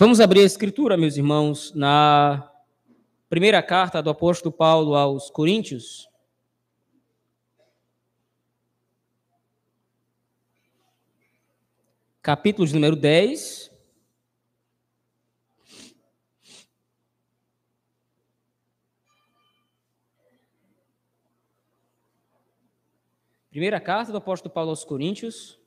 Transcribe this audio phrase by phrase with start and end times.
[0.00, 2.52] Vamos abrir a escritura, meus irmãos, na
[3.28, 6.08] primeira carta do apóstolo Paulo aos Coríntios.
[12.22, 13.72] Capítulo de número 10.
[23.50, 25.58] Primeira carta do apóstolo Paulo aos Coríntios,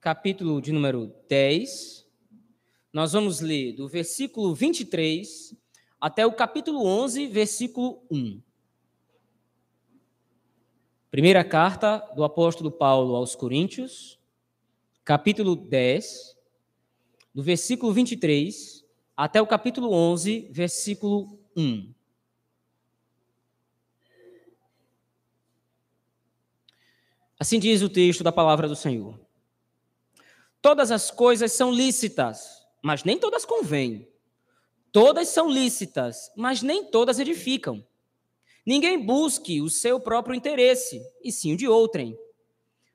[0.00, 2.09] capítulo de número 10.
[2.92, 5.54] Nós vamos ler do versículo 23
[6.00, 8.42] até o capítulo 11, versículo 1.
[11.08, 14.18] Primeira carta do apóstolo Paulo aos Coríntios,
[15.04, 16.36] capítulo 10,
[17.32, 18.84] do versículo 23
[19.16, 21.94] até o capítulo 11, versículo 1.
[27.38, 29.18] Assim diz o texto da palavra do Senhor.
[30.60, 34.08] Todas as coisas são lícitas, mas nem todas convêm.
[34.92, 37.84] Todas são lícitas, mas nem todas edificam.
[38.66, 42.18] Ninguém busque o seu próprio interesse, e sim o de outrem.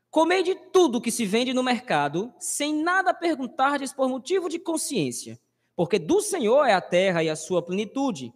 [0.09, 5.39] Comei de tudo que se vende no mercado, sem nada perguntardes por motivo de consciência,
[5.75, 8.33] porque do Senhor é a terra e a sua plenitude.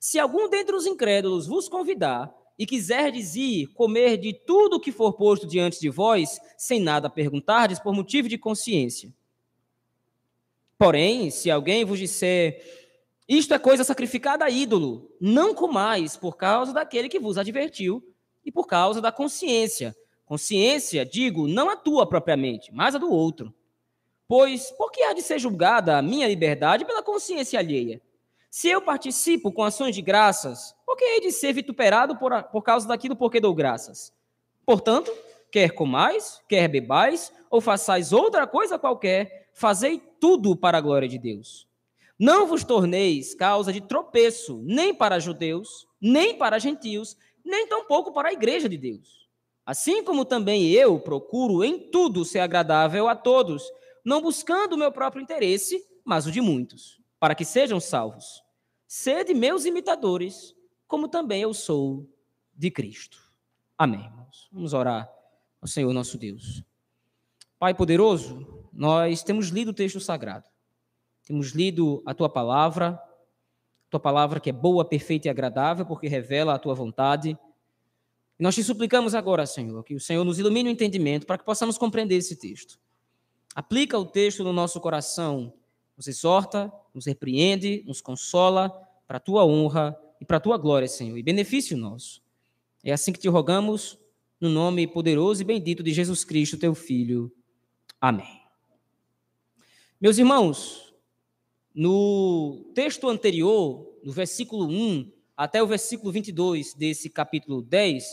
[0.00, 5.12] Se algum dentre os incrédulos vos convidar, e quiserdes ir comer de tudo que for
[5.12, 9.12] posto diante de vós, sem nada perguntardes por motivo de consciência.
[10.78, 12.62] Porém, se alguém vos disser,
[13.28, 18.02] isto é coisa sacrificada a ídolo, não comais por causa daquele que vos advertiu
[18.44, 19.96] e por causa da consciência.
[20.26, 23.54] Consciência, digo, não a tua propriamente, mas a do outro.
[24.28, 28.00] Pois, por que há de ser julgada a minha liberdade pela consciência alheia?
[28.50, 32.62] Se eu participo com ações de graças, por que hei de ser vituperado por, por
[32.62, 34.12] causa daquilo por que dou graças?
[34.64, 35.12] Portanto,
[35.50, 41.18] quer comais, quer bebais, ou façais outra coisa qualquer, fazei tudo para a glória de
[41.18, 41.66] Deus.
[42.18, 48.28] Não vos torneis causa de tropeço, nem para judeus, nem para gentios, nem tampouco para
[48.28, 49.26] a igreja de Deus.
[49.64, 53.64] Assim como também eu procuro em tudo ser agradável a todos,
[54.04, 58.42] não buscando o meu próprio interesse, mas o de muitos, para que sejam salvos.
[58.86, 60.54] Sede meus imitadores,
[60.86, 62.06] como também eu sou
[62.54, 63.18] de Cristo.
[63.76, 64.08] Amém.
[64.52, 65.10] Vamos orar
[65.60, 66.62] ao Senhor nosso Deus.
[67.58, 70.48] Pai poderoso, nós temos lido o texto sagrado.
[71.24, 73.00] Temos lido a tua palavra,
[73.90, 77.36] tua palavra que é boa, perfeita e agradável, porque revela a tua vontade.
[78.38, 81.44] E nós te suplicamos agora, Senhor, que o Senhor nos ilumine o entendimento para que
[81.44, 82.78] possamos compreender esse texto.
[83.54, 85.52] Aplica o texto no nosso coração
[85.96, 88.70] nos exorta, nos repreende, nos consola,
[89.06, 92.22] para a tua honra e para a tua glória, Senhor, e benefício nosso.
[92.84, 93.98] É assim que te rogamos,
[94.40, 97.32] no nome poderoso e bendito de Jesus Cristo, teu Filho.
[98.00, 98.45] Amém.
[99.98, 100.92] Meus irmãos,
[101.74, 108.04] no texto anterior, no versículo 1 até o versículo 22 desse capítulo 10,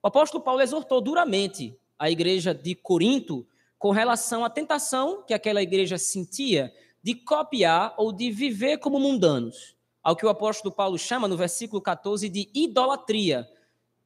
[0.00, 3.44] o apóstolo Paulo exortou duramente a igreja de Corinto
[3.76, 6.72] com relação à tentação que aquela igreja sentia
[7.02, 11.82] de copiar ou de viver como mundanos, ao que o apóstolo Paulo chama no versículo
[11.82, 13.48] 14 de idolatria.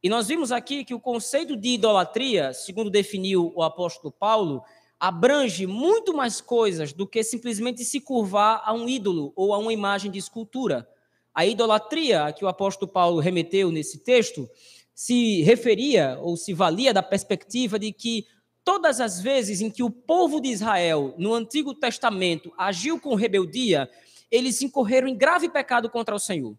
[0.03, 4.63] E nós vimos aqui que o conceito de idolatria, segundo definiu o apóstolo Paulo,
[4.99, 9.73] abrange muito mais coisas do que simplesmente se curvar a um ídolo ou a uma
[9.73, 10.89] imagem de escultura.
[11.35, 14.49] A idolatria a que o apóstolo Paulo remeteu nesse texto
[14.95, 18.27] se referia ou se valia da perspectiva de que
[18.65, 23.91] todas as vezes em que o povo de Israel, no Antigo Testamento, agiu com rebeldia,
[24.31, 26.57] eles incorreram em grave pecado contra o Senhor.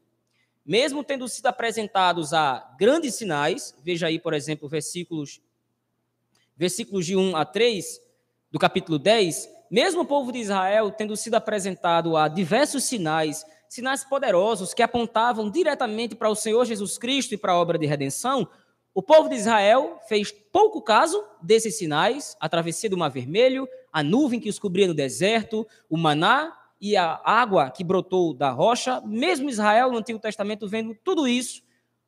[0.63, 5.41] Mesmo tendo sido apresentados a grandes sinais, veja aí, por exemplo, versículos,
[6.55, 8.06] versículos de 1 a 3
[8.51, 14.03] do capítulo 10, mesmo o povo de Israel tendo sido apresentado a diversos sinais, sinais
[14.03, 18.47] poderosos que apontavam diretamente para o Senhor Jesus Cristo e para a obra de redenção,
[18.97, 24.01] o povo de Israel fez pouco caso desses sinais, a travessia do Mar Vermelho, a
[24.01, 26.51] nuvem que os cobria no deserto, o maná
[26.81, 28.99] e a água que brotou da rocha.
[29.01, 31.61] Mesmo Israel, no Antigo Testamento, vendo tudo isso,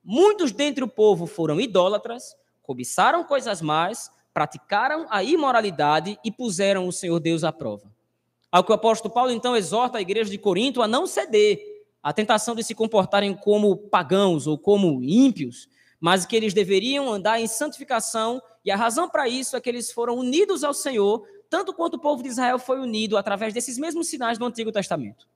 [0.03, 6.91] muitos dentre o povo foram idólatras, cobiçaram coisas más, praticaram a imoralidade e puseram o
[6.91, 7.91] Senhor Deus à prova.
[8.51, 11.59] Ao que o apóstolo Paulo então exorta a igreja de Corinto a não ceder
[12.01, 15.67] à tentação de se comportarem como pagãos ou como ímpios,
[15.99, 19.91] mas que eles deveriam andar em santificação, e a razão para isso é que eles
[19.91, 24.07] foram unidos ao Senhor, tanto quanto o povo de Israel foi unido através desses mesmos
[24.07, 25.27] sinais do Antigo Testamento.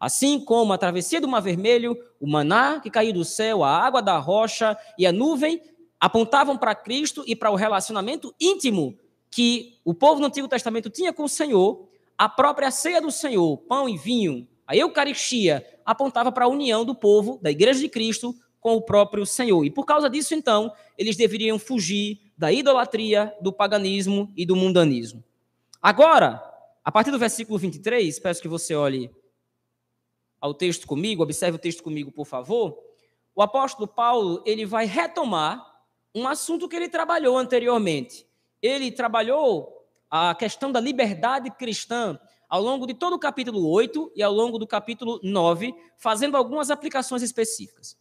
[0.00, 4.00] Assim como a travessia do Mar Vermelho, o maná que caiu do céu, a água
[4.00, 5.60] da rocha e a nuvem
[6.00, 8.98] apontavam para Cristo e para o relacionamento íntimo
[9.30, 13.58] que o povo no Antigo Testamento tinha com o Senhor, a própria ceia do Senhor,
[13.58, 18.34] pão e vinho, a Eucaristia, apontava para a união do povo, da Igreja de Cristo,
[18.60, 19.64] com o próprio Senhor.
[19.64, 25.24] E por causa disso, então, eles deveriam fugir da idolatria, do paganismo e do mundanismo.
[25.80, 26.42] Agora,
[26.84, 29.10] a partir do versículo 23, peço que você olhe
[30.40, 32.78] ao texto comigo, observe o texto comigo, por favor.
[33.34, 35.77] O apóstolo Paulo, ele vai retomar
[36.14, 38.26] um assunto que ele trabalhou anteriormente.
[38.62, 42.18] Ele trabalhou a questão da liberdade cristã
[42.48, 46.70] ao longo de todo o capítulo 8 e ao longo do capítulo 9, fazendo algumas
[46.70, 47.96] aplicações específicas.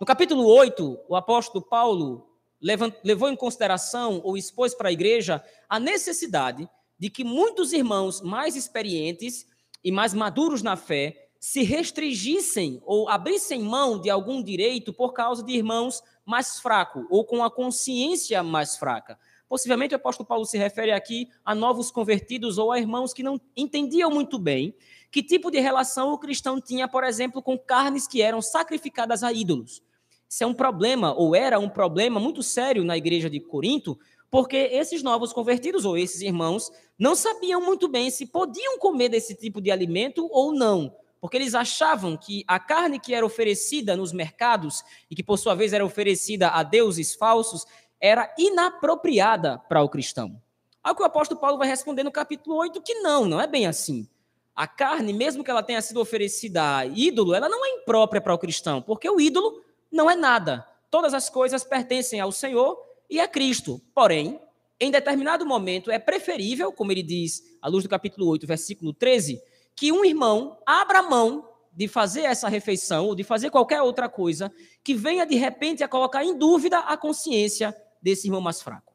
[0.00, 2.28] No capítulo 8, o apóstolo Paulo
[2.60, 8.56] levou em consideração ou expôs para a igreja a necessidade de que muitos irmãos mais
[8.56, 9.46] experientes
[9.84, 15.42] e mais maduros na fé se restringissem ou abrissem mão de algum direito por causa
[15.42, 19.18] de irmãos mais fracos ou com a consciência mais fraca.
[19.48, 23.40] Possivelmente o apóstolo Paulo se refere aqui a novos convertidos ou a irmãos que não
[23.56, 24.74] entendiam muito bem
[25.10, 29.32] que tipo de relação o cristão tinha, por exemplo, com carnes que eram sacrificadas a
[29.32, 29.82] ídolos.
[30.28, 33.98] Isso é um problema, ou era um problema muito sério na igreja de Corinto,
[34.30, 39.34] porque esses novos convertidos, ou esses irmãos, não sabiam muito bem se podiam comer desse
[39.34, 44.12] tipo de alimento ou não, porque eles achavam que a carne que era oferecida nos
[44.12, 47.66] mercados e que por sua vez era oferecida a deuses falsos
[48.00, 50.40] era inapropriada para o cristão.
[50.82, 53.66] Ao que o apóstolo Paulo vai responder no capítulo 8 que não, não é bem
[53.66, 54.08] assim.
[54.54, 58.32] A carne, mesmo que ela tenha sido oferecida a ídolo, ela não é imprópria para
[58.32, 60.66] o cristão, porque o ídolo não é nada.
[60.90, 62.80] Todas as coisas pertencem ao Senhor
[63.10, 63.80] e a Cristo.
[63.94, 64.40] Porém,
[64.78, 69.42] em determinado momento é preferível, como ele diz à luz do capítulo 8, versículo 13,
[69.76, 74.50] que um irmão abra mão de fazer essa refeição ou de fazer qualquer outra coisa
[74.82, 78.94] que venha de repente a colocar em dúvida a consciência desse irmão mais fraco.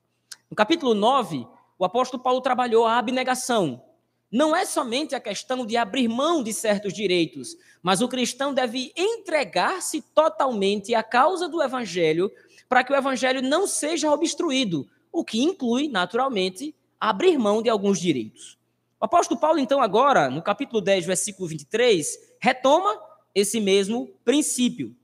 [0.50, 1.48] No capítulo 9,
[1.78, 3.84] o apóstolo Paulo trabalhou a abnegação,
[4.32, 8.94] não é somente a questão de abrir mão de certos direitos, mas o cristão deve
[8.96, 12.32] entregar-se totalmente à causa do evangelho
[12.70, 18.00] para que o evangelho não seja obstruído, o que inclui, naturalmente, abrir mão de alguns
[18.00, 18.58] direitos.
[19.02, 23.02] O apóstolo Paulo, então, agora, no capítulo 10, versículo 23, retoma
[23.34, 24.96] esse mesmo princípio.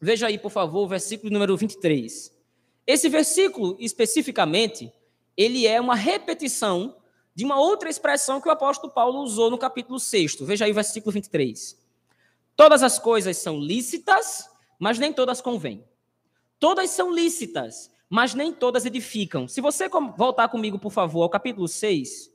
[0.00, 2.32] Veja aí, por favor, o versículo número 23.
[2.86, 4.92] Esse versículo, especificamente,
[5.36, 6.96] ele é uma repetição
[7.34, 10.36] de uma outra expressão que o apóstolo Paulo usou no capítulo 6.
[10.42, 11.76] Veja aí o versículo 23.
[12.54, 14.48] Todas as coisas são lícitas,
[14.78, 15.84] mas nem todas convêm.
[16.60, 19.48] Todas são lícitas, mas nem todas edificam.
[19.48, 22.32] Se você voltar comigo, por favor, ao capítulo 6,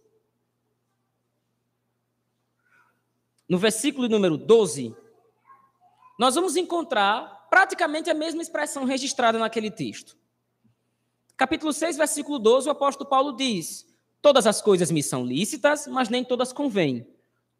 [3.49, 4.95] no versículo número 12,
[6.19, 10.15] nós vamos encontrar praticamente a mesma expressão registrada naquele texto.
[11.35, 13.87] Capítulo 6, versículo 12, o apóstolo Paulo diz:
[14.21, 17.07] Todas as coisas me são lícitas, mas nem todas convêm.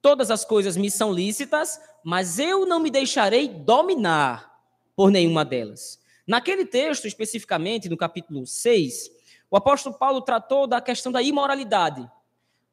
[0.02, 4.62] Todas as coisas me são lícitas, mas eu não me deixarei dominar
[4.96, 6.00] por nenhuma delas.
[6.28, 9.10] Naquele texto, especificamente, no capítulo 6,
[9.50, 12.10] o apóstolo Paulo tratou da questão da imoralidade.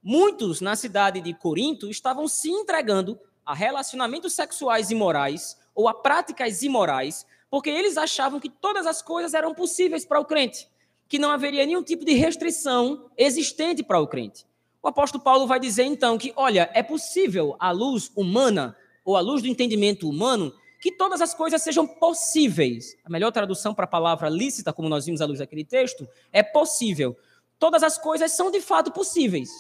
[0.09, 6.63] Muitos na cidade de Corinto estavam se entregando a relacionamentos sexuais imorais ou a práticas
[6.63, 10.69] imorais, porque eles achavam que todas as coisas eram possíveis para o crente
[11.09, 14.47] que não haveria nenhum tipo de restrição existente para o crente.
[14.81, 19.21] O apóstolo Paulo vai dizer então que, olha, é possível à luz humana ou à
[19.21, 22.97] luz do entendimento humano que todas as coisas sejam possíveis.
[23.05, 26.45] A melhor tradução para a palavra lícita, como nós vimos à luz daquele texto, é
[26.45, 27.17] possível.
[27.59, 29.51] Todas as coisas são de fato possíveis.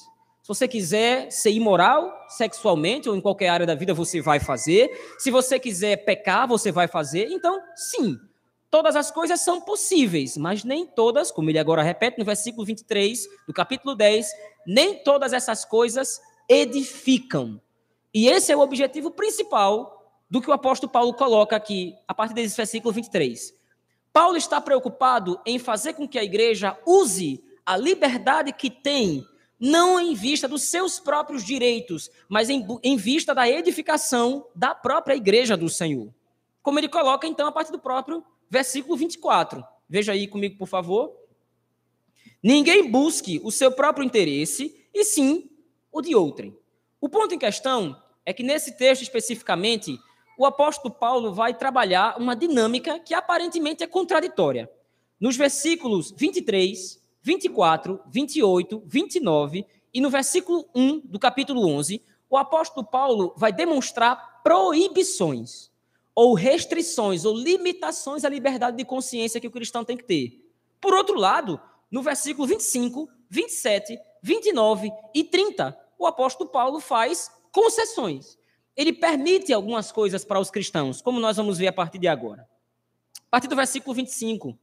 [0.46, 4.88] Se você quiser ser imoral sexualmente ou em qualquer área da vida, você vai fazer.
[5.18, 7.26] Se você quiser pecar, você vai fazer.
[7.32, 8.16] Então, sim,
[8.70, 13.26] todas as coisas são possíveis, mas nem todas, como ele agora repete no versículo 23
[13.44, 14.28] do capítulo 10,
[14.64, 17.60] nem todas essas coisas edificam.
[18.14, 22.34] E esse é o objetivo principal do que o apóstolo Paulo coloca aqui, a partir
[22.34, 23.52] desse versículo 23.
[24.12, 29.26] Paulo está preocupado em fazer com que a igreja use a liberdade que tem,
[29.58, 35.14] não em vista dos seus próprios direitos, mas em, em vista da edificação da própria
[35.14, 36.12] igreja do Senhor.
[36.62, 39.64] Como ele coloca, então, a partir do próprio versículo 24.
[39.88, 41.16] Veja aí comigo, por favor.
[42.42, 45.50] Ninguém busque o seu próprio interesse, e sim
[45.90, 46.56] o de outrem.
[47.00, 49.98] O ponto em questão é que nesse texto especificamente,
[50.36, 54.70] o apóstolo Paulo vai trabalhar uma dinâmica que aparentemente é contraditória.
[55.18, 62.86] Nos versículos 23, 24, 28, 29 e no versículo 1 do capítulo 11, o apóstolo
[62.86, 65.72] Paulo vai demonstrar proibições
[66.14, 70.48] ou restrições ou limitações à liberdade de consciência que o cristão tem que ter.
[70.80, 78.38] Por outro lado, no versículo 25, 27, 29 e 30, o apóstolo Paulo faz concessões.
[78.76, 82.48] Ele permite algumas coisas para os cristãos, como nós vamos ver a partir de agora.
[83.26, 84.56] A partir do versículo 25,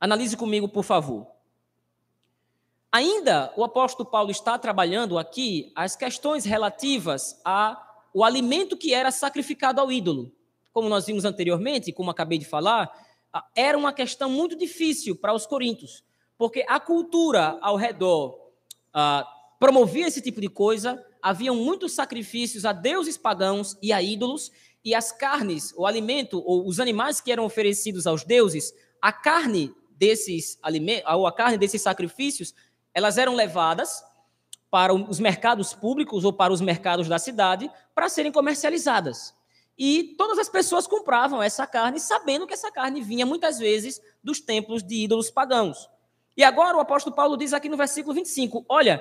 [0.00, 1.37] analise comigo, por favor.
[2.90, 9.80] Ainda o apóstolo Paulo está trabalhando aqui as questões relativas ao alimento que era sacrificado
[9.80, 10.32] ao ídolo.
[10.72, 12.90] Como nós vimos anteriormente, como acabei de falar,
[13.54, 16.02] era uma questão muito difícil para os coríntios,
[16.38, 18.38] porque a cultura ao redor
[19.58, 24.50] promovia esse tipo de coisa, haviam muitos sacrifícios a deuses pagãos e a ídolos,
[24.82, 29.74] e as carnes, o alimento, ou os animais que eram oferecidos aos deuses, a carne
[29.90, 32.54] desses alimentos, ou a carne desses sacrifícios,
[32.94, 34.02] elas eram levadas
[34.70, 39.34] para os mercados públicos ou para os mercados da cidade para serem comercializadas.
[39.78, 44.40] E todas as pessoas compravam essa carne, sabendo que essa carne vinha muitas vezes dos
[44.40, 45.88] templos de ídolos pagãos.
[46.36, 49.00] E agora o apóstolo Paulo diz aqui no versículo 25: Olha,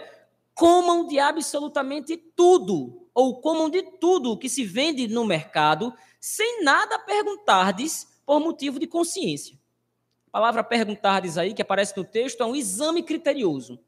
[0.53, 7.00] comam de absolutamente tudo, ou comam de tudo que se vende no mercado, sem nada
[7.00, 9.57] perguntardes por motivo de consciência.
[10.38, 13.79] A palavra perguntardes aí, que aparece no texto, é um exame criterioso.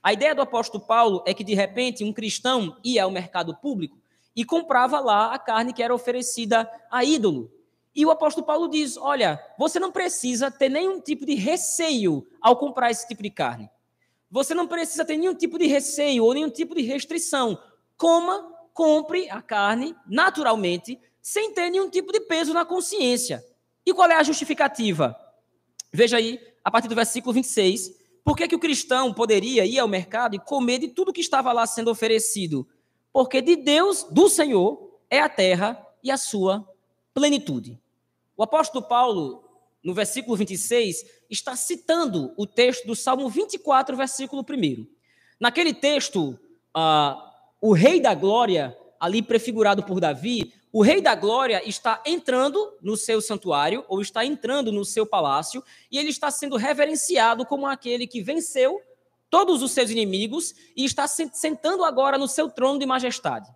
[0.00, 3.98] A ideia do apóstolo Paulo é que, de repente, um cristão ia ao mercado público
[4.36, 7.50] e comprava lá a carne que era oferecida a ídolo.
[7.92, 12.54] E o apóstolo Paulo diz: Olha, você não precisa ter nenhum tipo de receio ao
[12.54, 13.68] comprar esse tipo de carne.
[14.30, 17.60] Você não precisa ter nenhum tipo de receio ou nenhum tipo de restrição.
[17.96, 23.44] Coma, compre a carne naturalmente, sem ter nenhum tipo de peso na consciência.
[23.84, 25.25] E qual é a justificativa?
[25.92, 27.92] Veja aí, a partir do versículo 26,
[28.24, 31.52] por que, que o cristão poderia ir ao mercado e comer de tudo que estava
[31.52, 32.66] lá sendo oferecido?
[33.12, 36.68] Porque de Deus, do Senhor, é a terra e a sua
[37.14, 37.80] plenitude.
[38.36, 39.46] O apóstolo Paulo
[39.86, 44.84] no versículo 26, está citando o texto do Salmo 24, versículo 1.
[45.38, 46.36] Naquele texto,
[46.74, 47.16] ah,
[47.60, 52.98] o Rei da Glória, ali prefigurado por Davi, o Rei da Glória está entrando no
[52.98, 58.06] seu santuário, ou está entrando no seu palácio, e ele está sendo reverenciado como aquele
[58.06, 58.78] que venceu
[59.30, 63.50] todos os seus inimigos e está sentando agora no seu trono de majestade.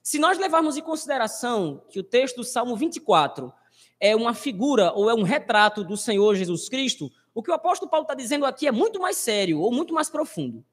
[0.00, 3.52] Se nós levarmos em consideração que o texto do Salmo 24
[3.98, 7.90] é uma figura ou é um retrato do Senhor Jesus Cristo, o que o apóstolo
[7.90, 10.64] Paulo está dizendo aqui é muito mais sério ou muito mais profundo.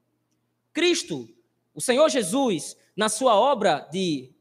[0.72, 1.28] Cristo,
[1.74, 4.31] o Senhor Jesus, na sua obra de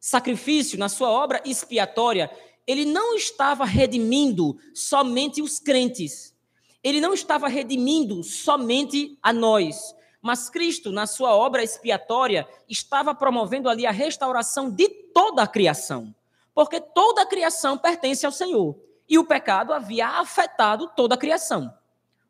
[0.00, 2.30] sacrifício, na sua obra expiatória,
[2.66, 6.34] ele não estava redimindo somente os crentes.
[6.82, 9.94] Ele não estava redimindo somente a nós.
[10.22, 16.14] Mas Cristo, na sua obra expiatória, estava promovendo ali a restauração de toda a criação
[16.54, 18.76] porque toda a criação pertence ao Senhor.
[19.08, 21.72] E o pecado havia afetado toda a criação.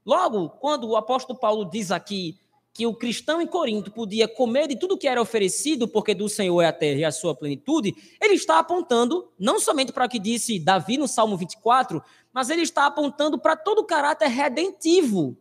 [0.04, 2.38] Logo, quando o apóstolo Paulo diz aqui
[2.72, 6.62] que o cristão em Corinto podia comer de tudo que era oferecido, porque do Senhor
[6.62, 10.18] é a terra e a sua plenitude, ele está apontando não somente para o que
[10.18, 15.36] disse Davi no Salmo 24, mas ele está apontando para todo o caráter redentivo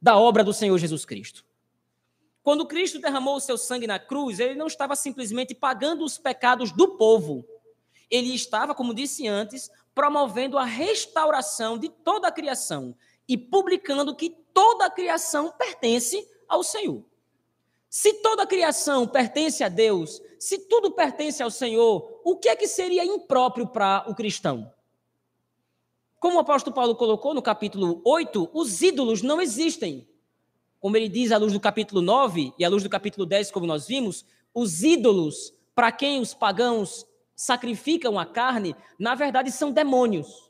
[0.00, 1.44] da obra do Senhor Jesus Cristo.
[2.42, 6.72] Quando Cristo derramou o seu sangue na cruz, ele não estava simplesmente pagando os pecados
[6.72, 7.44] do povo,
[8.10, 12.94] ele estava, como disse antes, promovendo a restauração de toda a criação
[13.28, 17.04] e publicando que toda a criação pertence ao Senhor.
[17.90, 22.56] Se toda a criação pertence a Deus, se tudo pertence ao Senhor, o que é
[22.56, 24.72] que seria impróprio para o cristão?
[26.18, 30.08] Como o apóstolo Paulo colocou no capítulo 8, os ídolos não existem.
[30.80, 33.66] Como ele diz à luz do capítulo 9 e à luz do capítulo 10, como
[33.66, 40.47] nós vimos, os ídolos para quem os pagãos sacrificam a carne, na verdade são demônios.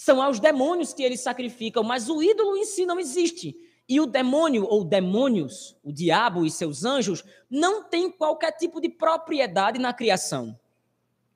[0.00, 3.56] São aos demônios que eles sacrificam, mas o ídolo em si não existe.
[3.88, 8.88] E o demônio, ou demônios, o diabo e seus anjos, não tem qualquer tipo de
[8.88, 10.56] propriedade na criação.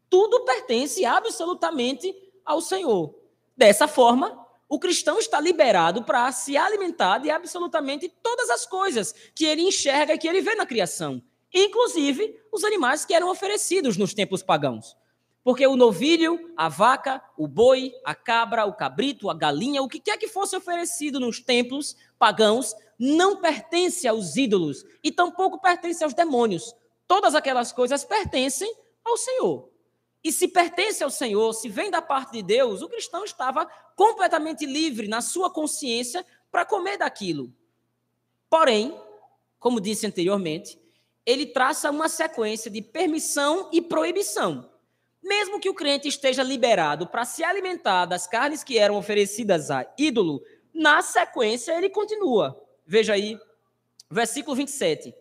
[0.08, 2.14] Tudo pertence absolutamente
[2.44, 3.12] ao Senhor.
[3.56, 9.44] Dessa forma, o cristão está liberado para se alimentar de absolutamente todas as coisas que
[9.44, 11.20] ele enxerga e que ele vê na criação
[11.52, 14.96] inclusive os animais que eram oferecidos nos tempos pagãos.
[15.44, 19.98] Porque o novilho, a vaca, o boi, a cabra, o cabrito, a galinha, o que
[19.98, 26.14] quer que fosse oferecido nos templos pagãos, não pertence aos ídolos e tampouco pertence aos
[26.14, 26.74] demônios.
[27.08, 28.72] Todas aquelas coisas pertencem
[29.04, 29.68] ao Senhor.
[30.22, 34.64] E se pertence ao Senhor, se vem da parte de Deus, o cristão estava completamente
[34.64, 37.52] livre na sua consciência para comer daquilo.
[38.48, 38.96] Porém,
[39.58, 40.80] como disse anteriormente,
[41.26, 44.71] ele traça uma sequência de permissão e proibição.
[45.22, 49.86] Mesmo que o crente esteja liberado para se alimentar das carnes que eram oferecidas a
[49.96, 50.42] ídolo,
[50.74, 52.60] na sequência ele continua.
[52.86, 53.38] Veja aí,
[54.10, 55.14] versículo 27.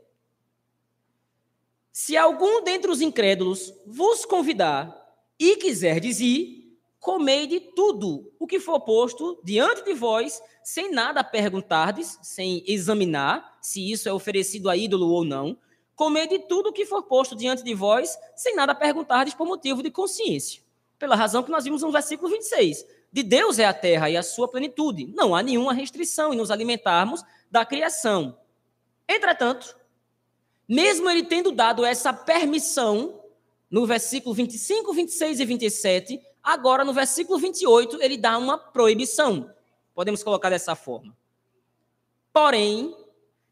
[1.92, 4.98] Se algum dentre os incrédulos vos convidar
[5.38, 11.24] e quiserdes ir, comei de tudo o que for posto diante de vós, sem nada
[11.24, 15.58] perguntardes, sem examinar se isso é oferecido a ídolo ou não.
[16.02, 19.84] Comei de tudo o que for posto diante de vós, sem nada perguntardes por motivo
[19.84, 20.64] de consciência.
[20.98, 22.84] Pela razão que nós vimos no versículo 26.
[23.14, 25.14] De Deus é a terra e a sua plenitude.
[25.16, 28.36] Não há nenhuma restrição em nos alimentarmos da criação.
[29.08, 29.78] Entretanto,
[30.68, 33.22] mesmo ele tendo dado essa permissão,
[33.70, 39.54] no versículo 25, 26 e 27, agora no versículo 28 ele dá uma proibição.
[39.94, 41.16] Podemos colocar dessa forma.
[42.34, 42.98] Porém,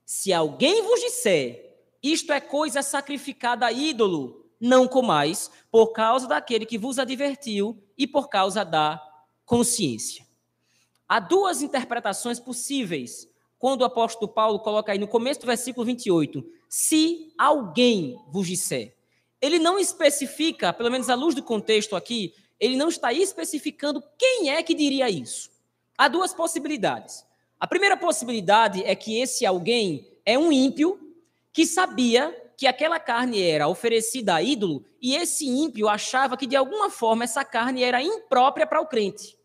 [0.03, 1.68] se alguém vos disser,
[2.01, 8.07] isto é coisa sacrificada a ídolo, não comais, por causa daquele que vos advertiu e
[8.07, 9.01] por causa da
[9.45, 10.25] consciência.
[11.07, 13.27] Há duas interpretações possíveis
[13.57, 18.95] quando o apóstolo Paulo coloca aí no começo do versículo 28, se alguém vos disser.
[19.41, 24.49] Ele não especifica, pelo menos à luz do contexto aqui, ele não está especificando quem
[24.49, 25.49] é que diria isso.
[25.97, 27.25] Há duas possibilidades.
[27.59, 31.08] A primeira possibilidade é que esse alguém é um ímpio
[31.53, 36.55] que sabia que aquela carne era oferecida a ídolo e esse ímpio achava que de
[36.55, 39.37] alguma forma essa carne era imprópria para o crente.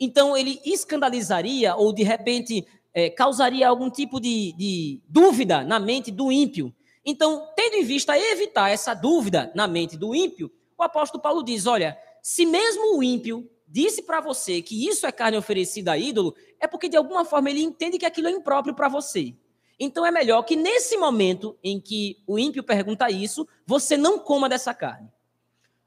[0.00, 6.10] Então ele escandalizaria ou de repente é, causaria algum tipo de, de dúvida na mente
[6.10, 6.74] do ímpio.
[7.04, 11.66] Então, tendo em vista evitar essa dúvida na mente do ímpio, o apóstolo Paulo diz:
[11.66, 16.34] olha, se mesmo o ímpio disse para você que isso é carne oferecida a ídolo,
[16.60, 19.34] é porque de alguma forma ele entende que aquilo é impróprio para você.
[19.78, 24.48] Então é melhor que nesse momento em que o ímpio pergunta isso, você não coma
[24.48, 25.10] dessa carne.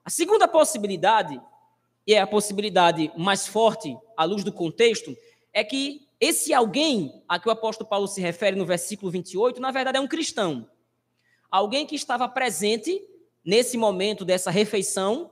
[0.03, 1.41] A segunda possibilidade,
[2.06, 5.15] e é a possibilidade mais forte à luz do contexto,
[5.53, 9.72] é que esse alguém a que o apóstolo Paulo se refere no versículo 28, na
[9.72, 10.70] verdade é um cristão.
[11.50, 13.01] Alguém que estava presente
[13.48, 15.32] nesse momento dessa refeição.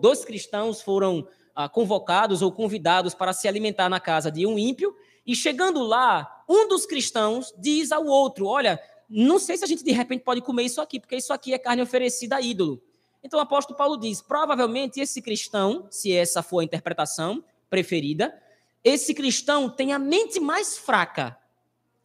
[0.00, 1.26] Dois cristãos foram
[1.56, 4.94] ah, convocados ou convidados para se alimentar na casa de um ímpio.
[5.26, 9.82] E chegando lá, um dos cristãos diz ao outro: Olha, não sei se a gente
[9.82, 12.82] de repente pode comer isso aqui, porque isso aqui é carne oferecida a ídolo.
[13.24, 18.38] Então o apóstolo Paulo diz: provavelmente esse cristão, se essa for a interpretação preferida,
[18.84, 21.38] esse cristão tem a mente mais fraca,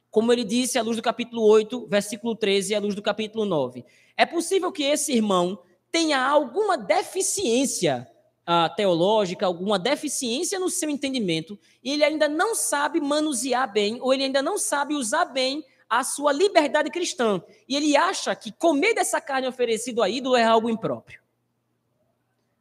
[0.10, 3.46] como ele disse à luz do capítulo 8, versículo 13 e à luz do capítulo
[3.46, 3.84] 9.
[4.16, 5.60] É possível que esse irmão
[5.92, 8.08] tenha alguma deficiência
[8.48, 14.14] uh, teológica, alguma deficiência no seu entendimento, e ele ainda não sabe manusear bem, ou
[14.14, 17.42] ele ainda não sabe usar bem a sua liberdade cristã.
[17.68, 21.22] E ele acha que comer dessa carne oferecida a ídolo é algo impróprio.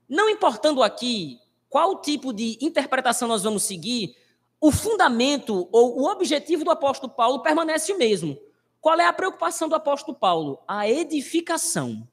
[0.08, 4.16] Não importando aqui qual tipo de interpretação nós vamos seguir,
[4.60, 8.38] o fundamento ou o objetivo do apóstolo Paulo permanece o mesmo.
[8.80, 10.60] Qual é a preocupação do apóstolo Paulo?
[10.66, 12.06] A edificação.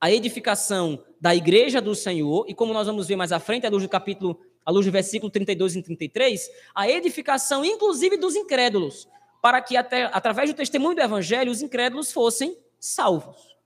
[0.00, 3.70] A edificação da igreja do Senhor, e como nós vamos ver mais à frente, à
[3.70, 9.06] luz do capítulo, à luz do versículo 32 e 33, a edificação, inclusive, dos incrédulos,
[9.42, 13.56] para que, até, através do testemunho do evangelho, os incrédulos fossem salvos.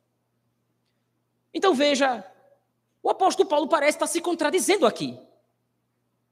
[1.52, 2.24] Então veja
[3.04, 5.18] o apóstolo Paulo parece estar se contradizendo aqui.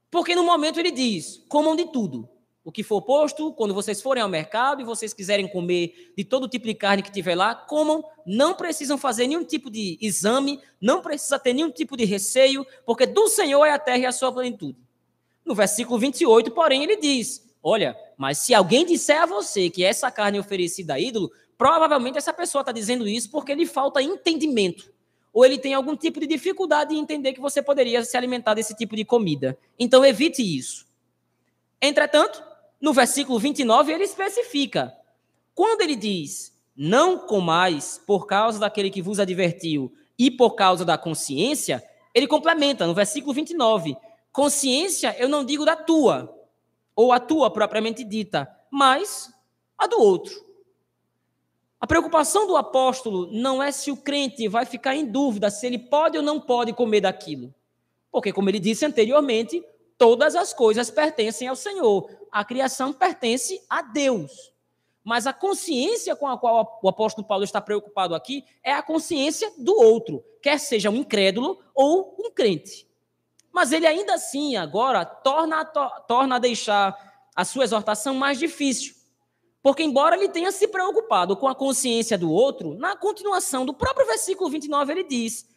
[0.09, 2.27] Porque no momento ele diz: comam de tudo.
[2.63, 6.47] O que for posto, quando vocês forem ao mercado e vocês quiserem comer de todo
[6.47, 11.01] tipo de carne que tiver lá, comam, não precisam fazer nenhum tipo de exame, não
[11.01, 14.31] precisa ter nenhum tipo de receio, porque do Senhor é a terra e a sua
[14.31, 14.77] plenitude.
[15.43, 20.09] No versículo 28, porém, ele diz: Olha, mas se alguém disser a você que essa
[20.09, 24.93] carne é oferecida a ídolo, provavelmente essa pessoa está dizendo isso porque lhe falta entendimento
[25.33, 28.75] ou ele tem algum tipo de dificuldade em entender que você poderia se alimentar desse
[28.75, 29.57] tipo de comida.
[29.79, 30.85] Então, evite isso.
[31.81, 32.41] Entretanto,
[32.83, 34.93] no versículo 29, ele especifica:
[35.55, 40.97] quando ele diz, não comais por causa daquele que vos advertiu e por causa da
[40.97, 41.81] consciência,
[42.13, 43.95] ele complementa no versículo 29.
[44.33, 46.37] Consciência, eu não digo da tua,
[46.93, 49.33] ou a tua propriamente dita, mas
[49.77, 50.35] a do outro.
[51.79, 55.79] A preocupação do apóstolo não é se o crente vai ficar em dúvida se ele
[55.79, 57.53] pode ou não pode comer daquilo.
[58.11, 59.63] Porque, como ele disse anteriormente,
[59.97, 62.09] todas as coisas pertencem ao Senhor.
[62.31, 64.53] A criação pertence a Deus.
[65.03, 69.51] Mas a consciência com a qual o apóstolo Paulo está preocupado aqui é a consciência
[69.57, 72.87] do outro, quer seja um incrédulo ou um crente.
[73.51, 76.97] Mas ele ainda assim, agora, torna, torna a deixar
[77.35, 78.95] a sua exortação mais difícil.
[79.61, 84.07] Porque, embora ele tenha se preocupado com a consciência do outro, na continuação do próprio
[84.07, 85.47] versículo 29 ele diz: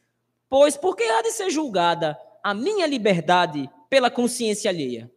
[0.48, 5.10] Pois por que há de ser julgada a minha liberdade pela consciência alheia?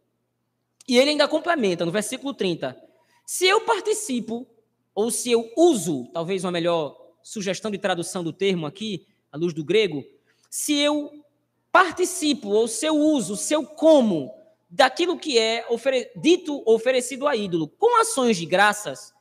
[0.88, 2.76] E ele ainda complementa no versículo 30:
[3.24, 4.46] Se eu participo,
[4.94, 9.54] ou se eu uso, talvez uma melhor sugestão de tradução do termo aqui, à luz
[9.54, 10.04] do grego,
[10.48, 11.24] se eu
[11.70, 14.34] participo, ou se eu uso, se eu como
[14.68, 19.14] daquilo que é ofere dito oferecido a ídolo, com ações de graças,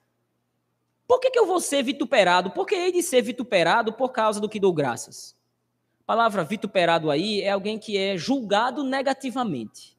[1.07, 2.51] por que, que eu vou ser vituperado?
[2.51, 5.35] Por que hei de ser vituperado por causa do que dou graças?
[6.10, 9.95] Palavra vituperado aí é alguém que é julgado negativamente.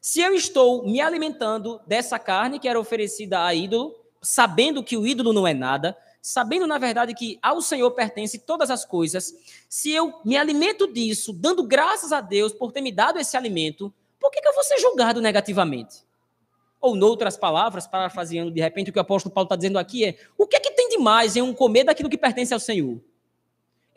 [0.00, 5.06] Se eu estou me alimentando dessa carne que era oferecida a ídolo, sabendo que o
[5.06, 9.34] ídolo não é nada, sabendo na verdade que ao Senhor pertence todas as coisas,
[9.68, 13.92] se eu me alimento disso, dando graças a Deus por ter me dado esse alimento,
[14.18, 15.98] por que, que eu vou ser julgado negativamente?
[16.80, 20.16] Ou, noutras palavras, parafraseando de repente o que o apóstolo Paulo está dizendo aqui é:
[20.38, 22.98] o que é que tem de mais em um comer daquilo que pertence ao Senhor?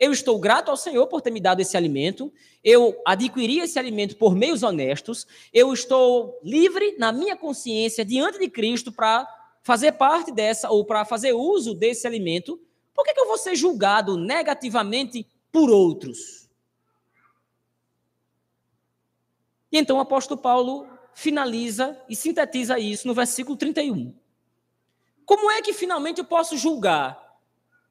[0.00, 2.32] Eu estou grato ao Senhor por ter me dado esse alimento,
[2.64, 8.48] eu adquiri esse alimento por meios honestos, eu estou livre na minha consciência diante de
[8.48, 9.28] Cristo para
[9.62, 12.58] fazer parte dessa, ou para fazer uso desse alimento.
[12.94, 16.48] Por que, que eu vou ser julgado negativamente por outros?
[19.70, 24.14] E então o apóstolo Paulo finaliza e sintetiza isso no versículo 31.
[25.26, 27.38] Como é que finalmente eu posso julgar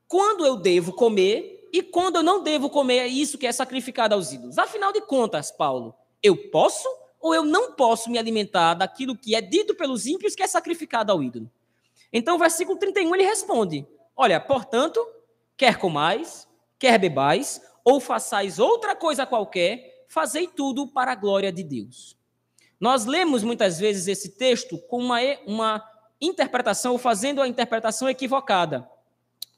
[0.08, 4.32] quando eu devo comer e quando eu não devo comer isso que é sacrificado aos
[4.32, 4.58] ídolos?
[4.58, 6.88] Afinal de contas, Paulo, eu posso
[7.20, 11.12] ou eu não posso me alimentar daquilo que é dito pelos ímpios que é sacrificado
[11.12, 11.50] ao ídolo?
[12.12, 15.06] Então, o versículo 31 ele responde: Olha, portanto,
[15.56, 21.64] quer comais, quer bebais, ou façais outra coisa qualquer, fazei tudo para a glória de
[21.64, 22.18] Deus.
[22.80, 25.84] Nós lemos muitas vezes esse texto com uma, uma
[26.22, 28.90] interpretação, ou fazendo a interpretação equivocada.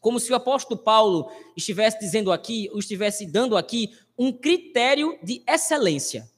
[0.02, 5.44] Como se o apóstolo Paulo estivesse dizendo aqui, ou estivesse dando aqui, um critério de
[5.48, 6.30] excelência.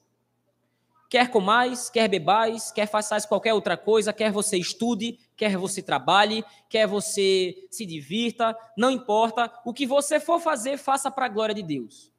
[1.08, 6.44] Quer comais, quer bebais, quer façais qualquer outra coisa, quer você estude, quer você trabalhe,
[6.68, 9.50] quer você se divirta, não importa.
[9.64, 12.10] O que você for fazer, faça para a glória de Deus.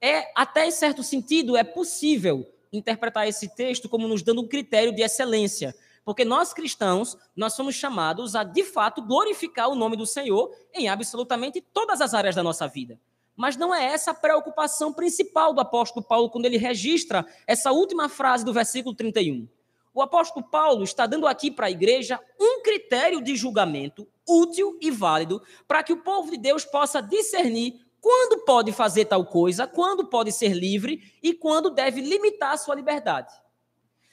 [0.00, 4.94] É, até em certo sentido, é possível interpretar esse texto como nos dando um critério
[4.94, 5.74] de excelência.
[6.08, 10.88] Porque nós cristãos, nós somos chamados a, de fato, glorificar o nome do Senhor em
[10.88, 12.98] absolutamente todas as áreas da nossa vida.
[13.36, 18.08] Mas não é essa a preocupação principal do apóstolo Paulo quando ele registra essa última
[18.08, 19.46] frase do versículo 31.
[19.92, 24.90] O apóstolo Paulo está dando aqui para a igreja um critério de julgamento útil e
[24.90, 30.06] válido para que o povo de Deus possa discernir quando pode fazer tal coisa, quando
[30.06, 33.30] pode ser livre e quando deve limitar a sua liberdade.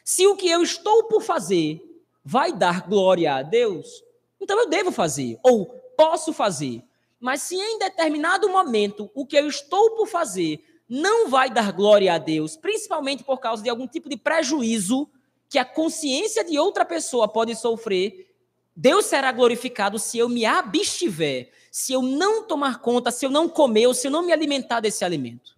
[0.05, 1.81] Se o que eu estou por fazer
[2.23, 4.03] vai dar glória a Deus,
[4.39, 5.65] então eu devo fazer, ou
[5.97, 6.83] posso fazer.
[7.19, 12.13] Mas se em determinado momento o que eu estou por fazer não vai dar glória
[12.13, 15.09] a Deus, principalmente por causa de algum tipo de prejuízo
[15.49, 18.31] que a consciência de outra pessoa pode sofrer,
[18.75, 23.49] Deus será glorificado se eu me abstiver, se eu não tomar conta, se eu não
[23.49, 25.55] comer ou se eu não me alimentar desse alimento.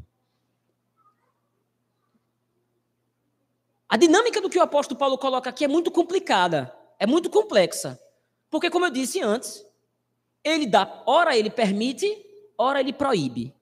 [3.89, 7.99] A dinâmica do que o apóstolo Paulo coloca aqui é muito complicada, é muito complexa.
[8.49, 9.65] Porque, como eu disse antes,
[10.43, 12.07] ele dá, ora ele permite,
[12.57, 13.53] ora ele proíbe.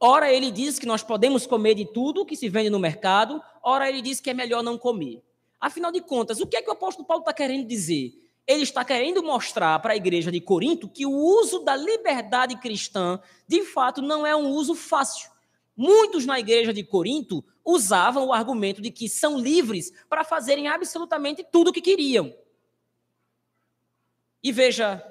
[0.00, 3.88] Ora ele diz que nós podemos comer de tudo que se vende no mercado, ora
[3.88, 5.22] ele diz que é melhor não comer.
[5.60, 8.12] Afinal de contas, o que é que o apóstolo Paulo está querendo dizer?
[8.48, 13.20] ele está querendo mostrar para a igreja de Corinto que o uso da liberdade cristã,
[13.46, 15.30] de fato, não é um uso fácil.
[15.78, 21.46] Muitos na igreja de Corinto usavam o argumento de que são livres para fazerem absolutamente
[21.50, 22.34] tudo o que queriam.
[24.42, 25.02] E veja,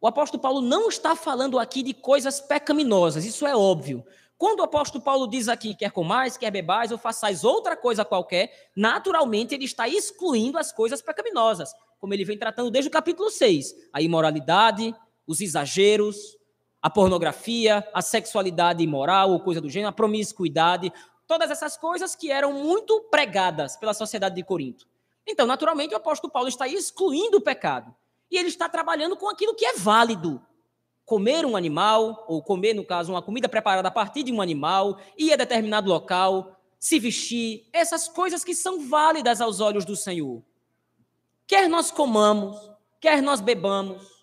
[0.00, 4.04] o apóstolo Paulo não está falando aqui de coisas pecaminosas, isso é óbvio.
[4.36, 8.70] Quando o apóstolo Paulo diz aqui, quer comais, quer bebais ou façais outra coisa qualquer,
[8.76, 13.74] naturalmente ele está excluindo as coisas pecaminosas como ele vem tratando desde o capítulo 6.
[13.92, 14.94] A imoralidade,
[15.26, 16.36] os exageros,
[16.86, 20.92] a pornografia, a sexualidade imoral ou coisa do gênero, a promiscuidade,
[21.26, 24.86] todas essas coisas que eram muito pregadas pela sociedade de Corinto.
[25.26, 27.92] Então, naturalmente, o apóstolo Paulo está excluindo o pecado.
[28.30, 30.40] E ele está trabalhando com aquilo que é válido.
[31.04, 35.00] Comer um animal, ou comer, no caso, uma comida preparada a partir de um animal,
[35.18, 40.40] ir a determinado local, se vestir, essas coisas que são válidas aos olhos do Senhor.
[41.48, 42.56] Quer nós comamos,
[43.00, 44.14] quer nós bebamos,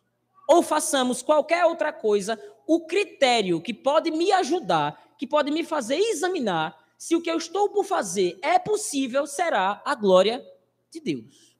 [0.47, 5.97] ou façamos qualquer outra coisa, o critério que pode me ajudar, que pode me fazer
[5.97, 10.41] examinar se o que eu estou por fazer é possível, será a glória
[10.89, 11.53] de Deus.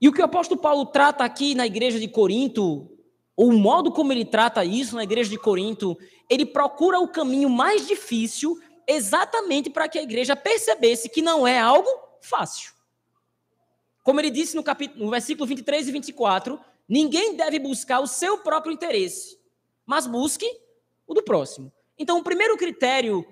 [0.00, 2.90] E o que o apóstolo Paulo trata aqui na igreja de Corinto,
[3.36, 5.96] ou o modo como ele trata isso na igreja de Corinto,
[6.28, 11.58] ele procura o caminho mais difícil exatamente para que a igreja percebesse que não é
[11.58, 11.88] algo
[12.20, 12.72] fácil.
[14.02, 18.38] Como ele disse no, capítulo, no versículo 23 e 24, Ninguém deve buscar o seu
[18.38, 19.38] próprio interesse,
[19.86, 20.44] mas busque
[21.06, 21.72] o do próximo.
[21.96, 23.24] Então, o primeiro critério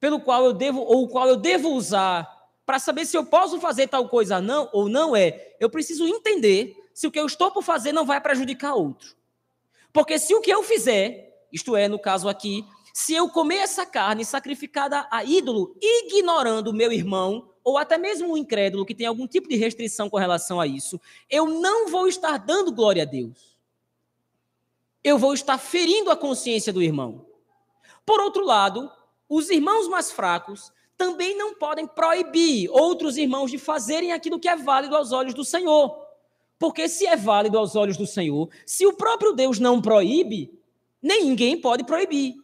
[0.00, 2.28] pelo qual eu devo ou o qual eu devo usar
[2.66, 6.76] para saber se eu posso fazer tal coisa não ou não é, eu preciso entender
[6.92, 9.14] se o que eu estou por fazer não vai prejudicar outro.
[9.92, 13.86] Porque se o que eu fizer, isto é, no caso aqui, se eu comer essa
[13.86, 19.06] carne sacrificada a ídolo, ignorando o meu irmão, ou até mesmo um incrédulo que tem
[19.06, 21.00] algum tipo de restrição com relação a isso,
[21.30, 23.56] eu não vou estar dando glória a Deus.
[25.02, 27.26] Eu vou estar ferindo a consciência do irmão.
[28.04, 28.92] Por outro lado,
[29.28, 34.56] os irmãos mais fracos também não podem proibir outros irmãos de fazerem aquilo que é
[34.56, 36.04] válido aos olhos do Senhor.
[36.58, 40.52] Porque se é válido aos olhos do Senhor, se o próprio Deus não proíbe,
[41.02, 42.36] ninguém pode proibir.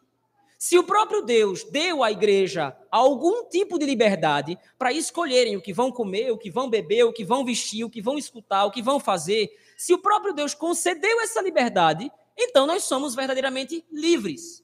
[0.62, 5.72] Se o próprio Deus deu à igreja algum tipo de liberdade para escolherem o que
[5.72, 8.70] vão comer, o que vão beber, o que vão vestir, o que vão escutar, o
[8.70, 14.62] que vão fazer, se o próprio Deus concedeu essa liberdade, então nós somos verdadeiramente livres.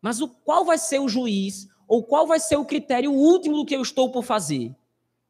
[0.00, 3.66] Mas o qual vai ser o juiz ou qual vai ser o critério último do
[3.66, 4.72] que eu estou por fazer?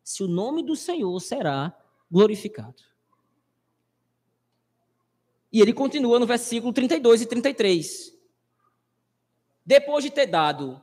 [0.05, 1.75] Se o nome do Senhor será
[2.13, 2.83] glorificado.
[5.51, 8.18] E ele continua no versículo 32 e 33.
[9.69, 10.83] Depois de ter dado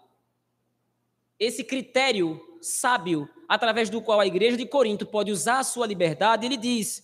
[1.40, 6.46] esse critério sábio, através do qual a igreja de Corinto pode usar a sua liberdade,
[6.46, 7.04] ele diz: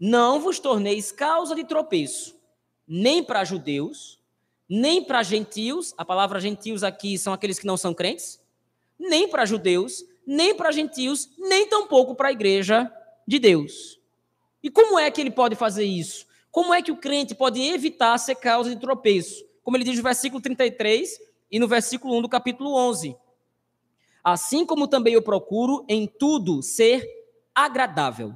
[0.00, 2.34] Não vos torneis causa de tropeço,
[2.88, 4.18] nem para judeus,
[4.66, 8.40] nem para gentios, a palavra gentios aqui são aqueles que não são crentes,
[8.98, 12.90] nem para judeus, nem para gentios, nem tampouco para a igreja
[13.28, 14.00] de Deus.
[14.62, 16.26] E como é que ele pode fazer isso?
[16.50, 19.51] Como é que o crente pode evitar ser causa de tropeço?
[19.62, 21.18] Como ele diz no versículo 33
[21.50, 23.16] e no versículo 1 do capítulo 11.
[24.24, 27.04] Assim como também eu procuro em tudo ser
[27.54, 28.34] agradável.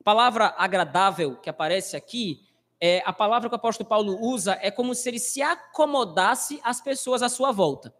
[0.00, 2.44] A palavra agradável que aparece aqui
[2.86, 6.82] é, a palavra que o apóstolo Paulo usa é como se ele se acomodasse às
[6.82, 7.94] pessoas à sua volta.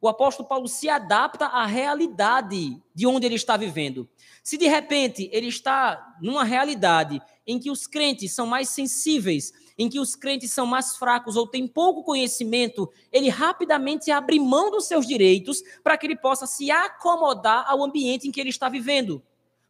[0.00, 4.08] O apóstolo Paulo se adapta à realidade de onde ele está vivendo.
[4.42, 9.88] Se de repente ele está numa realidade em que os crentes são mais sensíveis, em
[9.88, 14.86] que os crentes são mais fracos ou têm pouco conhecimento, ele rapidamente abre mão dos
[14.86, 19.22] seus direitos para que ele possa se acomodar ao ambiente em que ele está vivendo,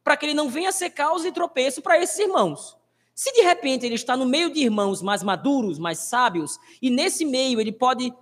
[0.03, 2.77] para que ele não venha ser causa e tropeço para esses irmãos.
[3.15, 7.25] Se de repente ele está no meio de irmãos mais maduros, mais sábios, e nesse
[7.25, 8.15] meio ele pode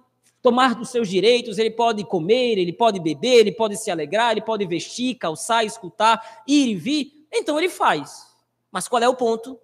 [0.43, 4.41] tomar dos seus direitos, ele pode comer, ele pode beber, ele pode se alegrar, ele
[4.41, 8.27] pode vestir, calçar, escutar, ir e vir, então ele faz.
[8.73, 9.59] Mas qual é o ponto?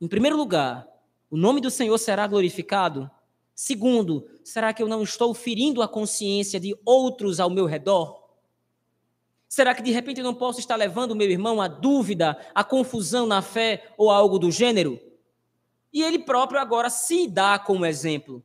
[0.00, 0.86] Em primeiro lugar,
[1.30, 3.10] o nome do Senhor será glorificado.
[3.54, 8.24] Segundo, será que eu não estou ferindo a consciência de outros ao meu redor?
[9.48, 12.64] Será que de repente eu não posso estar levando o meu irmão à dúvida, à
[12.64, 15.00] confusão na fé ou algo do gênero?
[15.92, 18.42] E ele próprio agora se dá como exemplo.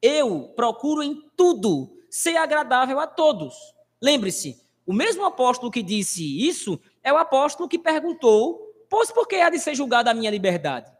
[0.00, 3.54] Eu procuro em tudo ser agradável a todos.
[4.00, 9.36] Lembre-se, o mesmo apóstolo que disse isso é o apóstolo que perguntou: Pois por que
[9.36, 10.90] há de ser julgada a minha liberdade?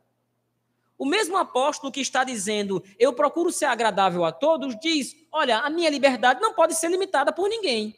[0.99, 5.71] O mesmo apóstolo que está dizendo, eu procuro ser agradável a todos, diz: olha, a
[5.71, 7.97] minha liberdade não pode ser limitada por ninguém.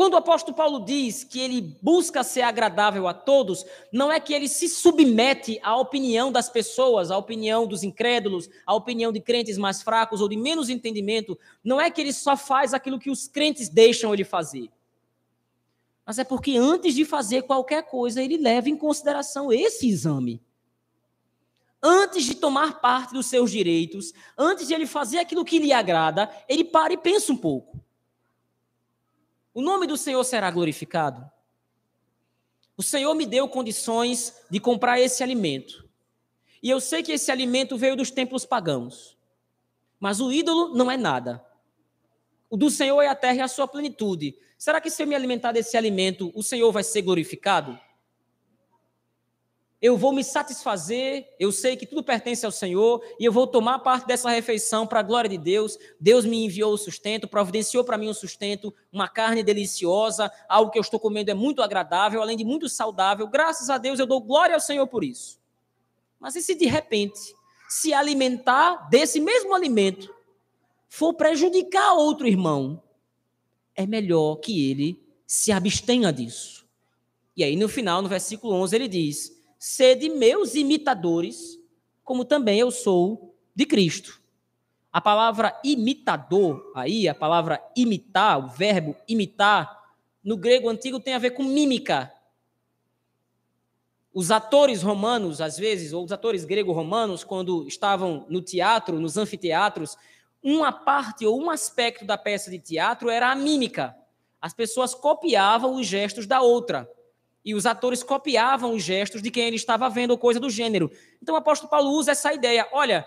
[0.00, 4.32] Quando o apóstolo Paulo diz que ele busca ser agradável a todos, não é que
[4.32, 9.58] ele se submete à opinião das pessoas, à opinião dos incrédulos, à opinião de crentes
[9.58, 11.38] mais fracos ou de menos entendimento.
[11.62, 14.70] Não é que ele só faz aquilo que os crentes deixam ele fazer.
[16.10, 20.42] Mas é porque antes de fazer qualquer coisa, ele leva em consideração esse exame.
[21.80, 26.28] Antes de tomar parte dos seus direitos, antes de ele fazer aquilo que lhe agrada,
[26.48, 27.80] ele para e pensa um pouco.
[29.54, 31.30] O nome do Senhor será glorificado.
[32.76, 35.88] O Senhor me deu condições de comprar esse alimento.
[36.60, 39.16] E eu sei que esse alimento veio dos templos pagãos.
[40.00, 41.40] Mas o ídolo não é nada.
[42.50, 44.36] O do Senhor é a terra e a sua plenitude.
[44.58, 47.78] Será que se eu me alimentar desse alimento, o Senhor vai ser glorificado?
[49.80, 53.78] eu vou me satisfazer, eu sei que tudo pertence ao Senhor e eu vou tomar
[53.78, 55.78] parte dessa refeição para a glória de Deus.
[55.98, 60.78] Deus me enviou o sustento, providenciou para mim um sustento, uma carne deliciosa, algo que
[60.78, 63.26] eu estou comendo é muito agradável, além de muito saudável.
[63.26, 65.40] Graças a Deus eu dou glória ao Senhor por isso.
[66.18, 67.34] Mas e se de repente
[67.66, 70.14] se alimentar desse mesmo alimento
[70.90, 72.82] for prejudicar outro irmão,
[73.76, 76.66] é melhor que ele se abstenha disso.
[77.36, 81.58] E aí no final, no versículo 11, ele diz: sede meus imitadores,
[82.02, 84.20] como também eu sou de Cristo.
[84.92, 91.18] A palavra imitador, aí, a palavra imitar, o verbo imitar, no grego antigo tem a
[91.18, 92.12] ver com mímica.
[94.12, 99.96] os atores romanos, às vezes, ou os atores grego-romanos, quando estavam no teatro, nos anfiteatros,
[100.42, 103.94] uma parte ou um aspecto da peça de teatro era a mímica.
[104.40, 106.90] As pessoas copiavam os gestos da outra.
[107.44, 110.90] E os atores copiavam os gestos de quem ele estava vendo, ou coisa do gênero.
[111.22, 113.06] Então o apóstolo Paulo usa essa ideia: olha,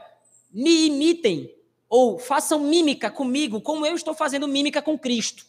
[0.51, 1.53] me imitem,
[1.87, 5.45] ou façam mímica comigo, como eu estou fazendo mímica com Cristo.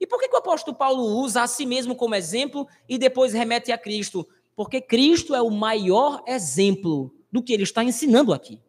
[0.00, 3.32] E por que, que o apóstolo Paulo usa a si mesmo como exemplo e depois
[3.32, 4.26] remete a Cristo?
[4.54, 8.60] Porque Cristo é o maior exemplo do que ele está ensinando aqui.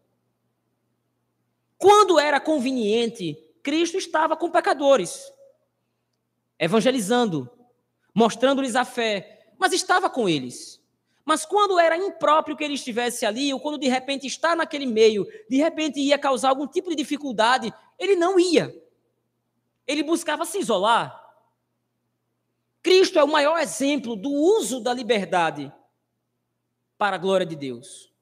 [1.77, 5.31] Quando era conveniente, Cristo estava com pecadores,
[6.59, 7.49] evangelizando,
[8.13, 10.81] mostrando-lhes a fé, mas estava com eles.
[11.25, 15.25] Mas quando era impróprio que ele estivesse ali, ou quando de repente está naquele meio,
[15.49, 18.73] de repente ia causar algum tipo de dificuldade, ele não ia.
[19.87, 21.23] Ele buscava se isolar.
[22.83, 25.73] Cristo é o maior exemplo do uso da liberdade
[26.99, 28.13] para a glória de Deus.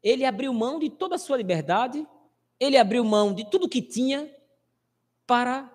[0.00, 2.06] Ele abriu mão de toda a sua liberdade,
[2.64, 4.30] ele abriu mão de tudo que tinha
[5.26, 5.70] para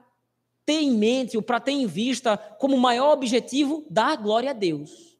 [0.66, 5.18] ter em mente ou para ter em vista como maior objetivo dar glória a Deus.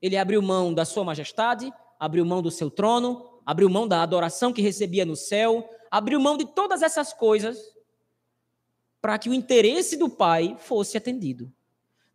[0.00, 4.52] Ele abriu mão da sua majestade, abriu mão do seu trono, abriu mão da adoração
[4.52, 7.58] que recebia no céu, abriu mão de todas essas coisas
[9.00, 11.52] para que o interesse do Pai fosse atendido.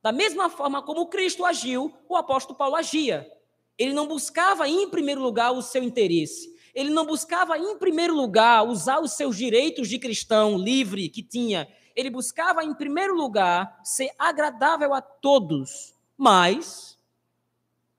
[0.02, 3.32] Da mesma forma como Cristo agiu, o apóstolo Paulo agia.
[3.78, 6.59] Ele não buscava em primeiro lugar o seu interesse.
[6.80, 11.68] Ele não buscava em primeiro lugar usar os seus direitos de cristão livre que tinha.
[11.94, 16.98] Ele buscava em primeiro lugar ser agradável a todos, mas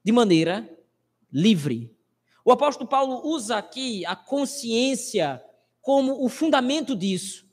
[0.03, 0.66] de maneira
[1.31, 1.95] livre.
[2.43, 5.45] O apóstolo Paulo usa aqui a consciência
[5.83, 7.47] como o fundamento disso.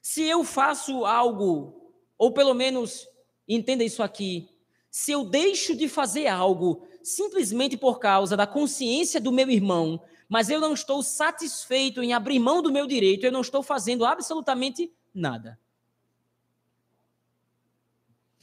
[0.00, 3.08] Se eu faço algo, ou pelo menos
[3.48, 4.48] entenda isso aqui,
[4.88, 10.50] se eu deixo de fazer algo simplesmente por causa da consciência do meu irmão, mas
[10.50, 14.92] eu não estou satisfeito em abrir mão do meu direito, eu não estou fazendo absolutamente
[15.14, 15.58] nada.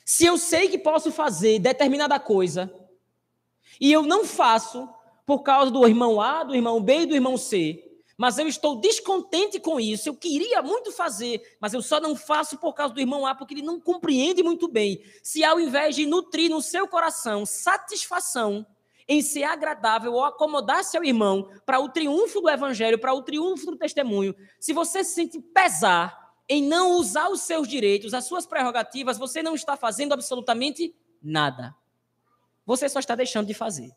[0.04, 2.74] Se eu sei que posso fazer determinada coisa
[3.80, 4.88] e eu não faço
[5.26, 7.85] por causa do irmão A, do irmão B e do irmão C,
[8.18, 10.08] mas eu estou descontente com isso.
[10.08, 13.54] Eu queria muito fazer, mas eu só não faço por causa do irmão A, porque
[13.54, 15.02] ele não compreende muito bem.
[15.22, 18.66] Se ao invés de nutrir no seu coração satisfação
[19.08, 23.68] em ser agradável ou acomodar seu irmão para o triunfo do evangelho, para o triunfo
[23.68, 28.46] do testemunho, se você se sente pesar em não usar os seus direitos, as suas
[28.46, 31.76] prerrogativas, você não está fazendo absolutamente nada.
[32.66, 33.92] Você só está deixando de fazer.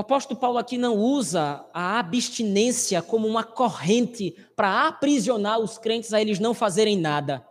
[0.00, 6.14] O apóstolo Paulo aqui não usa a abstinência como uma corrente para aprisionar os crentes
[6.14, 7.46] a eles não fazerem nada.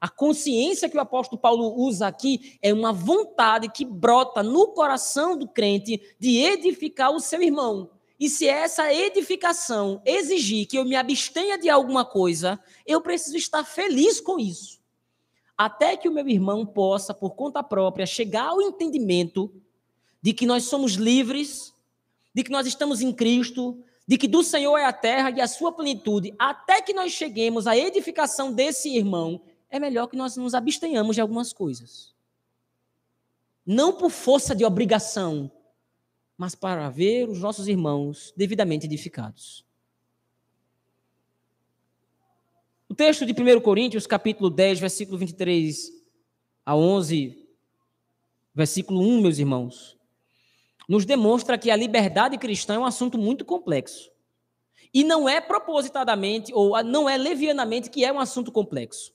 [0.00, 5.36] A consciência que o apóstolo Paulo usa aqui é uma vontade que brota no coração
[5.36, 7.92] do crente de edificar o seu irmão.
[8.18, 13.62] E se essa edificação exigir que eu me abstenha de alguma coisa, eu preciso estar
[13.62, 14.80] feliz com isso.
[15.56, 19.54] Até que o meu irmão possa, por conta própria, chegar ao entendimento
[20.22, 21.72] de que nós somos livres,
[22.34, 25.46] de que nós estamos em Cristo, de que do Senhor é a terra e a
[25.46, 30.54] sua plenitude, até que nós cheguemos à edificação desse irmão, é melhor que nós nos
[30.54, 32.12] abstenhamos de algumas coisas.
[33.64, 35.50] Não por força de obrigação,
[36.36, 39.64] mas para ver os nossos irmãos devidamente edificados.
[42.88, 45.92] O texto de 1 Coríntios, capítulo 10, versículo 23
[46.66, 47.46] a 11,
[48.52, 49.99] versículo 1, meus irmãos,
[50.90, 54.10] nos demonstra que a liberdade cristã é um assunto muito complexo.
[54.92, 59.14] E não é propositadamente, ou não é levianamente, que é um assunto complexo.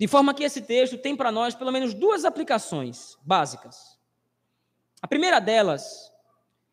[0.00, 3.98] De forma que esse texto tem para nós pelo menos duas aplicações básicas.
[5.02, 6.10] A primeira delas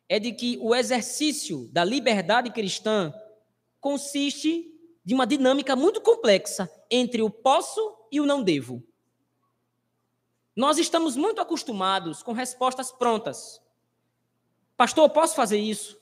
[0.08, 3.12] é de que o exercício da liberdade cristã
[3.80, 4.72] consiste
[5.04, 8.82] de uma dinâmica muito complexa entre o posso e o não devo.
[10.54, 13.60] Nós estamos muito acostumados com respostas prontas.
[14.76, 15.98] Pastor, posso fazer isso?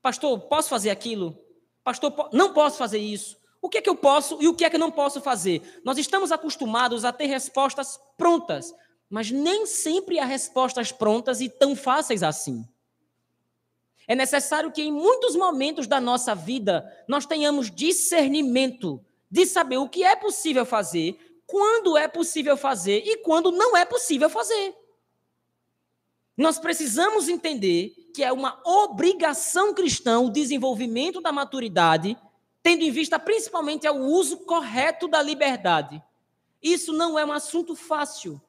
[0.00, 1.38] Pastor, posso fazer aquilo?
[1.82, 3.36] Pastor, não posso fazer isso.
[3.60, 5.80] O que é que eu posso e o que é que eu não posso fazer?
[5.84, 8.74] Nós estamos acostumados a ter respostas prontas,
[9.08, 12.66] mas nem sempre há respostas prontas e tão fáceis assim.
[14.06, 19.88] É necessário que em muitos momentos da nossa vida nós tenhamos discernimento de saber o
[19.88, 21.18] que é possível fazer
[21.54, 24.74] quando é possível fazer e quando não é possível fazer.
[26.36, 32.18] Nós precisamos entender que é uma obrigação cristã o desenvolvimento da maturidade,
[32.60, 36.02] tendo em vista principalmente o uso correto da liberdade.
[36.60, 38.42] Isso não é um assunto fácil.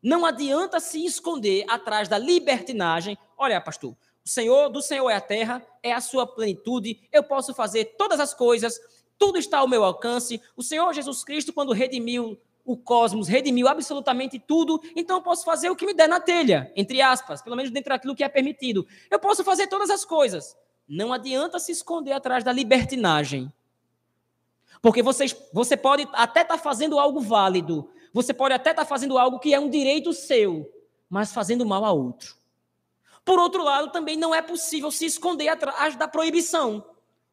[0.00, 3.18] Não adianta se esconder atrás da libertinagem.
[3.36, 7.52] Olha, pastor, o Senhor, do Senhor é a terra, é a sua plenitude, eu posso
[7.54, 8.78] fazer todas as coisas,
[9.18, 10.40] tudo está ao meu alcance.
[10.56, 15.68] O Senhor Jesus Cristo, quando redimiu o cosmos, redimiu absolutamente tudo, então eu posso fazer
[15.70, 18.86] o que me der na telha, entre aspas, pelo menos dentro daquilo que é permitido.
[19.10, 20.56] Eu posso fazer todas as coisas.
[20.88, 23.52] Não adianta se esconder atrás da libertinagem.
[24.80, 28.88] Porque vocês, você pode até estar tá fazendo algo válido, você pode até estar tá
[28.88, 30.70] fazendo algo que é um direito seu,
[31.08, 32.36] mas fazendo mal a outro.
[33.24, 36.84] Por outro lado, também não é possível se esconder atrás da proibição.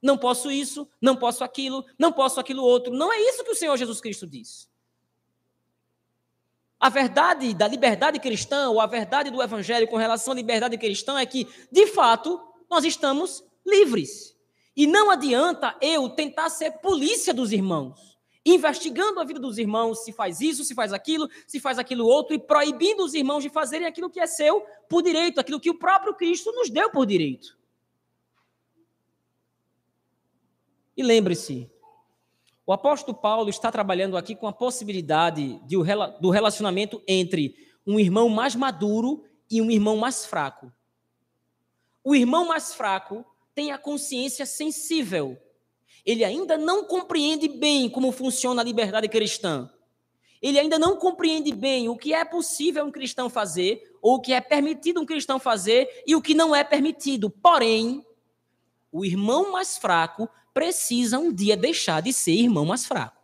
[0.02, 2.94] Não posso isso, não posso aquilo, não posso aquilo outro.
[2.94, 4.69] Não é isso que o Senhor Jesus Cristo diz.
[6.80, 11.20] A verdade da liberdade cristã, ou a verdade do evangelho com relação à liberdade cristã,
[11.20, 14.38] é que, de fato, nós estamos livres.
[14.76, 20.14] E não adianta eu tentar ser polícia dos irmãos, investigando a vida dos irmãos, se
[20.14, 23.86] faz isso, se faz aquilo, se faz aquilo outro, e proibindo os irmãos de fazerem
[23.86, 27.58] aquilo que é seu por direito, aquilo que o próprio Cristo nos deu por direito.
[30.96, 31.70] E lembre-se,
[32.70, 35.76] o apóstolo Paulo está trabalhando aqui com a possibilidade de,
[36.22, 40.72] do relacionamento entre um irmão mais maduro e um irmão mais fraco.
[42.04, 45.36] O irmão mais fraco tem a consciência sensível.
[46.06, 49.68] Ele ainda não compreende bem como funciona a liberdade cristã.
[50.40, 54.32] Ele ainda não compreende bem o que é possível um cristão fazer, ou o que
[54.32, 57.32] é permitido um cristão fazer e o que não é permitido.
[57.32, 58.06] Porém,
[58.92, 63.20] o irmão mais fraco precisa um dia deixar de ser irmão mais fraco.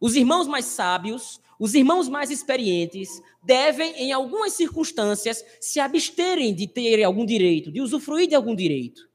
[0.00, 6.66] Os irmãos mais sábios, os irmãos mais experientes, devem, em algumas circunstâncias, se absterem de
[6.66, 9.08] ter algum direito, de usufruir de algum direito.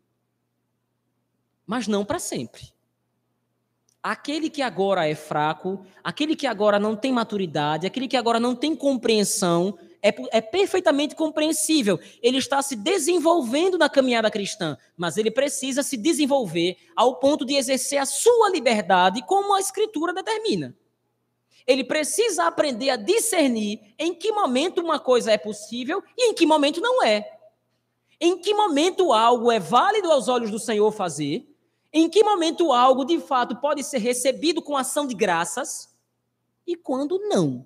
[1.66, 2.74] Mas não para sempre.
[4.02, 8.54] Aquele que agora é fraco, aquele que agora não tem maturidade, aquele que agora não
[8.54, 11.98] tem compreensão, é, é perfeitamente compreensível.
[12.22, 17.56] Ele está se desenvolvendo na caminhada cristã, mas ele precisa se desenvolver ao ponto de
[17.56, 20.76] exercer a sua liberdade como a Escritura determina.
[21.66, 26.46] Ele precisa aprender a discernir em que momento uma coisa é possível e em que
[26.46, 27.40] momento não é.
[28.20, 31.48] Em que momento algo é válido aos olhos do Senhor fazer,
[31.94, 35.90] em que momento algo de fato pode ser recebido com ação de graças
[36.68, 37.66] e quando não.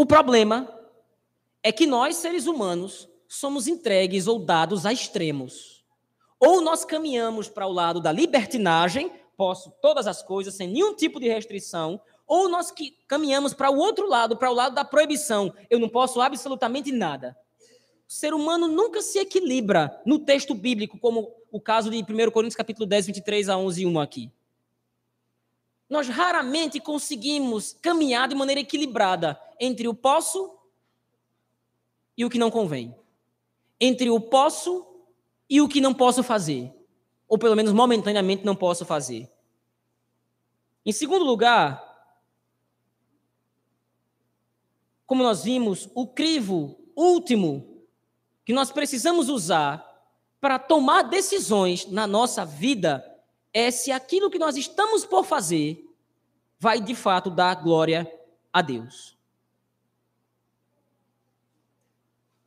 [0.00, 0.72] O problema
[1.60, 5.84] é que nós, seres humanos, somos entregues ou dados a extremos.
[6.38, 11.18] Ou nós caminhamos para o lado da libertinagem, posso todas as coisas sem nenhum tipo
[11.18, 15.52] de restrição, ou nós que caminhamos para o outro lado, para o lado da proibição,
[15.68, 17.36] eu não posso absolutamente nada.
[18.08, 22.54] O ser humano nunca se equilibra no texto bíblico, como o caso de 1 Coríntios
[22.54, 24.32] capítulo 10, 23 a 11 e 1 aqui
[25.88, 30.58] nós raramente conseguimos caminhar de maneira equilibrada entre o posso
[32.16, 32.94] e o que não convém.
[33.80, 34.86] Entre o posso
[35.48, 36.72] e o que não posso fazer.
[37.26, 39.30] Ou pelo menos momentaneamente não posso fazer.
[40.84, 41.84] Em segundo lugar,
[45.06, 47.86] como nós vimos, o crivo último
[48.44, 49.86] que nós precisamos usar
[50.40, 53.04] para tomar decisões na nossa vida
[53.52, 55.84] é se aquilo que nós estamos por fazer
[56.58, 58.10] vai de fato dar glória
[58.52, 59.16] a Deus.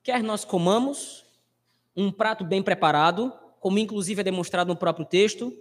[0.03, 1.25] Quer nós comamos
[1.95, 5.53] um prato bem preparado, como inclusive é demonstrado no próprio texto,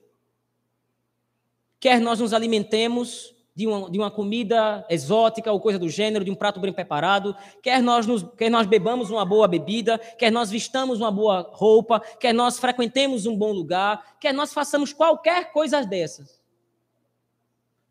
[1.78, 6.31] quer nós nos alimentemos de uma, de uma comida exótica ou coisa do gênero, de
[6.31, 10.51] um prato bem preparado, quer nós, nos, quer nós bebamos uma boa bebida, quer nós
[10.51, 15.85] vistamos uma boa roupa, quer nós frequentemos um bom lugar, quer nós façamos qualquer coisa
[15.85, 16.41] dessas.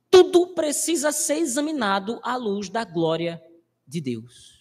[0.10, 3.43] Tudo precisa ser examinado à luz da glória
[3.88, 4.60] de Deus.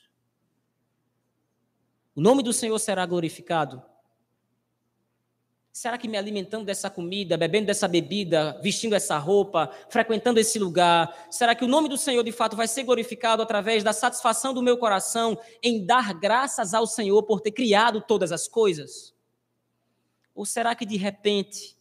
[2.15, 3.83] O nome do Senhor será glorificado
[5.79, 11.29] Será que me alimentando dessa comida, bebendo dessa bebida, vestindo essa roupa, frequentando esse lugar,
[11.31, 14.61] será que o nome do Senhor de fato vai ser glorificado através da satisfação do
[14.61, 19.15] meu coração em dar graças ao Senhor por ter criado todas as coisas?
[20.35, 21.77] Ou será que de repente,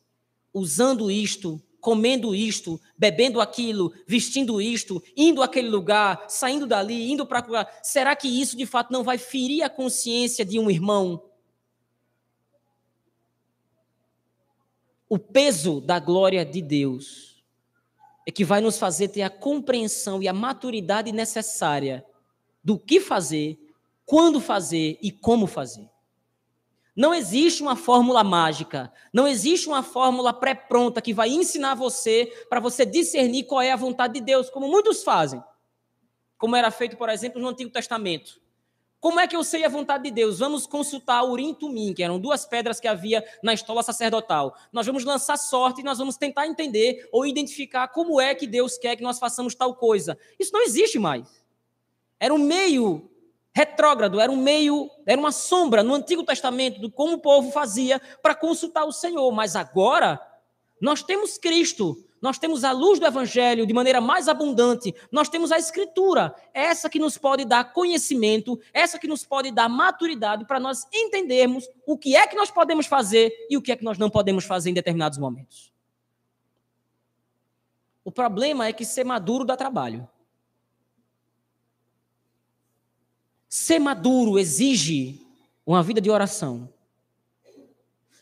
[0.53, 7.67] usando isto, comendo isto, bebendo aquilo, vestindo isto, indo àquele lugar, saindo dali, indo para
[7.81, 11.26] será que isso de fato não vai ferir a consciência de um irmão?
[15.09, 17.43] O peso da glória de Deus
[18.25, 22.05] é que vai nos fazer ter a compreensão e a maturidade necessária
[22.61, 23.57] do que fazer,
[24.05, 25.89] quando fazer e como fazer.
[26.93, 32.59] Não existe uma fórmula mágica, não existe uma fórmula pré-pronta que vai ensinar você para
[32.59, 35.41] você discernir qual é a vontade de Deus, como muitos fazem.
[36.37, 38.41] Como era feito, por exemplo, no Antigo Testamento.
[39.07, 40.39] Como é que eu sei a vontade de Deus?
[40.39, 44.53] Vamos consultar Urim e Tumim, que eram duas pedras que havia na estola sacerdotal.
[44.69, 48.77] Nós vamos lançar sorte e nós vamos tentar entender ou identificar como é que Deus
[48.77, 50.19] quer que nós façamos tal coisa.
[50.37, 51.41] Isso não existe mais.
[52.19, 53.09] Era um meio
[53.55, 58.01] retrógrado, era um meio, era uma sombra no Antigo Testamento de como o povo fazia
[58.21, 59.31] para consultar o Senhor.
[59.31, 60.19] Mas agora
[60.81, 65.51] nós temos Cristo, nós temos a luz do Evangelho de maneira mais abundante, nós temos
[65.51, 70.59] a Escritura, essa que nos pode dar conhecimento, essa que nos pode dar maturidade para
[70.59, 73.97] nós entendermos o que é que nós podemos fazer e o que é que nós
[73.97, 75.71] não podemos fazer em determinados momentos.
[78.03, 80.07] O problema é que ser maduro dá trabalho.
[83.49, 85.19] Ser maduro exige
[85.65, 86.69] uma vida de oração.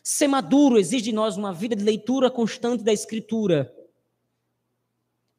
[0.02, 3.75] Ser maduro exige de nós uma vida de leitura constante da Escritura.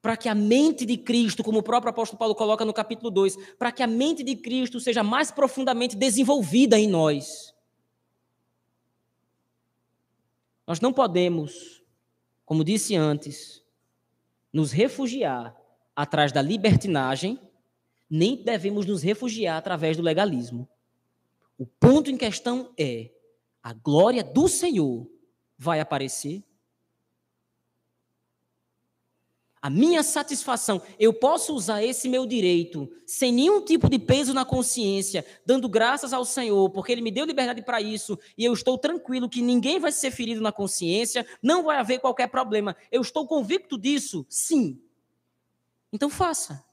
[0.02, 3.56] Para que a mente de Cristo, como o próprio apóstolo Paulo coloca no capítulo 2,
[3.56, 7.54] para que a mente de Cristo seja mais profundamente desenvolvida em nós.
[10.66, 11.82] Nós não podemos,
[12.46, 13.64] como disse antes,
[14.52, 15.56] nos refugiar
[15.96, 17.40] atrás da libertinagem
[18.10, 20.68] nem devemos nos refugiar através do legalismo.
[21.58, 23.12] O ponto em questão é:
[23.62, 25.10] a glória do Senhor
[25.58, 26.44] vai aparecer?
[29.62, 34.46] A minha satisfação, eu posso usar esse meu direito sem nenhum tipo de peso na
[34.46, 38.78] consciência, dando graças ao Senhor, porque Ele me deu liberdade para isso, e eu estou
[38.78, 42.76] tranquilo que ninguém vai ser ferido na consciência, não vai haver qualquer problema.
[42.92, 44.26] Eu estou convicto disso?
[44.30, 44.80] Sim.
[45.92, 46.64] Então faça.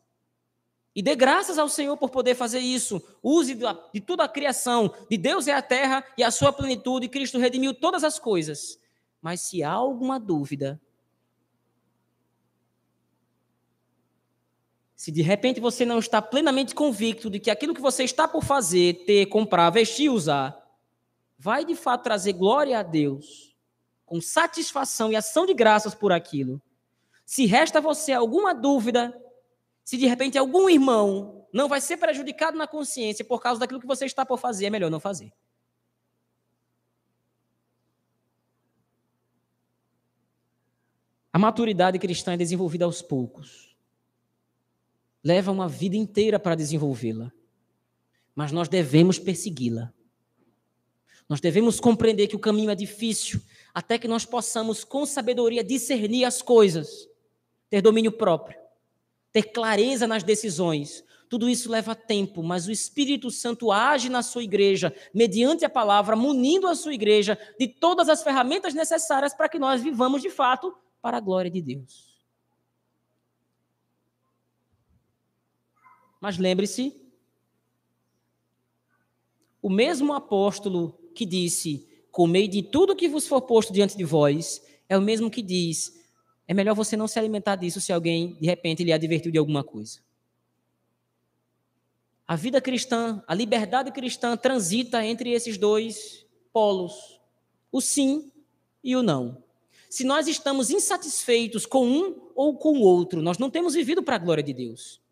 [0.94, 3.02] E dê graças ao Senhor por poder fazer isso.
[3.22, 3.58] Use
[3.92, 4.94] de toda a criação.
[5.10, 7.08] De Deus é a terra e a sua plenitude.
[7.08, 8.78] Cristo redimiu todas as coisas.
[9.20, 10.80] Mas se há alguma dúvida,
[15.04, 18.42] se de repente você não está plenamente convicto de que aquilo que você está por
[18.42, 20.58] fazer, ter, comprar, vestir, usar,
[21.38, 23.54] vai de fato trazer glória a Deus,
[24.06, 26.58] com satisfação e ação de graças por aquilo.
[27.26, 29.14] Se resta você alguma dúvida,
[29.84, 33.86] se de repente algum irmão não vai ser prejudicado na consciência por causa daquilo que
[33.86, 35.34] você está por fazer, é melhor não fazer.
[41.30, 43.73] A maturidade cristã é desenvolvida aos poucos.
[45.24, 47.32] Leva uma vida inteira para desenvolvê-la.
[48.34, 49.92] Mas nós devemos persegui-la.
[51.28, 53.40] Nós devemos compreender que o caminho é difícil,
[53.72, 57.08] até que nós possamos, com sabedoria, discernir as coisas,
[57.70, 58.62] ter domínio próprio
[59.34, 61.04] ter clareza nas decisões.
[61.28, 66.14] Tudo isso leva tempo, mas o Espírito Santo age na sua igreja, mediante a palavra,
[66.14, 70.72] munindo a sua igreja de todas as ferramentas necessárias para que nós vivamos de fato
[71.02, 72.13] para a glória de Deus.
[76.24, 76.96] Mas lembre-se,
[79.60, 84.62] o mesmo apóstolo que disse: Comei de tudo que vos for posto diante de vós,
[84.88, 86.02] é o mesmo que diz:
[86.48, 89.62] é melhor você não se alimentar disso se alguém, de repente, lhe advertiu de alguma
[89.62, 90.00] coisa.
[92.26, 97.20] A vida cristã, a liberdade cristã transita entre esses dois polos:
[97.70, 98.32] o sim
[98.82, 99.44] e o não.
[99.90, 104.16] Se nós estamos insatisfeitos com um ou com o outro, nós não temos vivido para
[104.16, 105.03] a glória de Deus.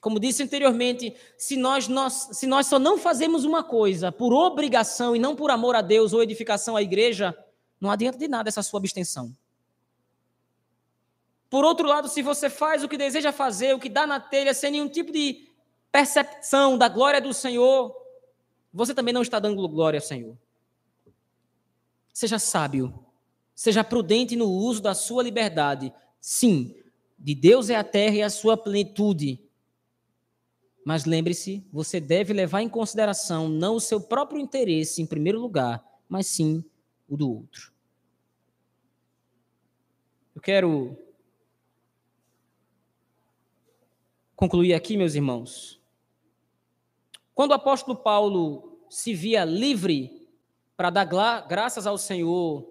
[0.00, 5.14] Como disse anteriormente, se nós, nós, se nós só não fazemos uma coisa por obrigação
[5.14, 7.36] e não por amor a Deus ou edificação à igreja,
[7.78, 9.34] não adianta de nada essa sua abstenção.
[11.50, 14.54] Por outro lado, se você faz o que deseja fazer, o que dá na telha,
[14.54, 15.48] sem nenhum tipo de
[15.92, 17.94] percepção da glória do Senhor,
[18.72, 20.38] você também não está dando glória ao Senhor.
[22.12, 23.04] Seja sábio,
[23.54, 25.92] seja prudente no uso da sua liberdade.
[26.20, 26.74] Sim,
[27.18, 29.49] de Deus é a terra e a sua plenitude.
[30.84, 35.84] Mas lembre-se, você deve levar em consideração não o seu próprio interesse em primeiro lugar,
[36.08, 36.64] mas sim
[37.08, 37.72] o do outro.
[40.34, 40.96] Eu quero
[44.34, 45.78] concluir aqui, meus irmãos.
[47.34, 50.28] Quando o apóstolo Paulo se via livre
[50.76, 52.66] para dar graças ao Senhor,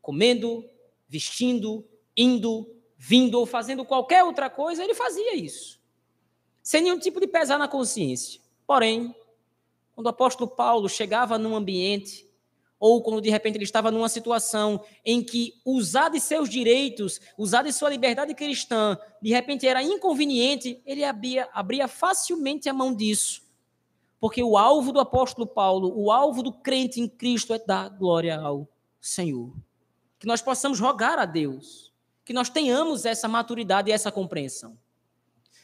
[0.00, 0.64] comendo,
[1.08, 1.84] vestindo,
[2.16, 5.77] indo, vindo ou fazendo qualquer outra coisa, ele fazia isso,
[6.68, 8.42] sem nenhum tipo de pesar na consciência.
[8.66, 9.16] Porém,
[9.94, 12.28] quando o apóstolo Paulo chegava num ambiente
[12.78, 17.62] ou quando de repente ele estava numa situação em que usar de seus direitos, usar
[17.62, 23.40] de sua liberdade cristã, de repente era inconveniente, ele abria, abria facilmente a mão disso,
[24.20, 28.38] Porque o alvo do apóstolo Paulo, o alvo do crente em Cristo é dar glória
[28.38, 28.68] ao
[29.00, 29.54] Senhor.
[30.18, 31.94] Que nós possamos rogar a Deus,
[32.26, 34.76] que nós tenhamos essa maturidade e essa compreensão.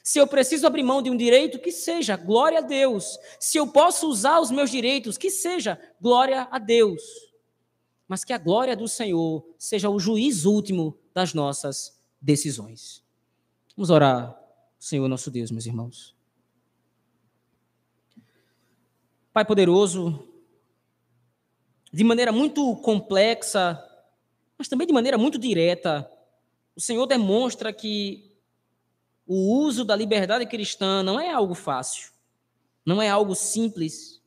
[0.05, 3.19] Se eu preciso abrir mão de um direito, que seja glória a Deus.
[3.41, 7.03] Se eu posso usar os meus direitos, que seja glória a Deus.
[8.07, 13.03] Mas que a glória do Senhor seja o juiz último das nossas decisões.
[13.75, 14.39] Vamos orar,
[14.79, 16.15] Senhor nosso Deus, meus irmãos.
[19.33, 20.29] Pai poderoso,
[21.91, 23.83] de maneira muito complexa,
[24.59, 26.09] mas também de maneira muito direta,
[26.77, 28.34] o Senhor demonstra que
[29.27, 32.13] o uso da liberdade cristã não é algo fácil,
[32.85, 34.23] não é algo simples,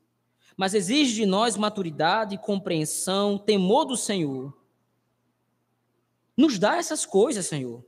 [0.55, 4.57] mas exige de nós maturidade, compreensão, temor do Senhor.
[6.35, 7.85] Nos dá essas coisas, Senhor.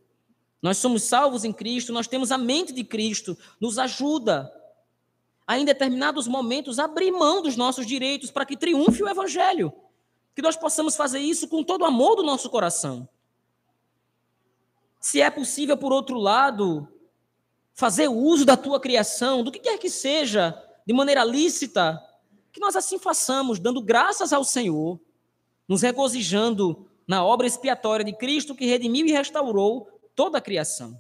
[0.62, 4.52] Nós somos salvos em Cristo, nós temos a mente de Cristo, nos ajuda
[5.48, 9.74] a, em determinados momentos, abrir mão dos nossos direitos para que triunfe o Evangelho.
[10.36, 13.10] Que nós possamos fazer isso com todo o amor do nosso coração.
[15.00, 16.88] Se é possível, por outro lado,
[17.80, 20.54] fazer uso da tua criação, do que quer que seja,
[20.86, 21.98] de maneira lícita,
[22.52, 25.00] que nós assim façamos, dando graças ao Senhor,
[25.66, 31.00] nos regozijando na obra expiatória de Cristo que redimiu e restaurou toda a criação.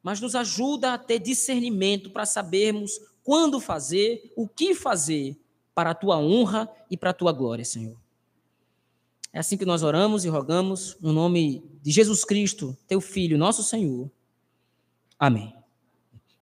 [0.00, 2.92] Mas nos ajuda a ter discernimento para sabermos
[3.24, 5.36] quando fazer, o que fazer
[5.74, 7.96] para a tua honra e para a tua glória, Senhor.
[9.32, 13.64] É assim que nós oramos e rogamos, no nome de Jesus Cristo, teu Filho, nosso
[13.64, 14.08] Senhor.
[15.18, 15.59] Amém.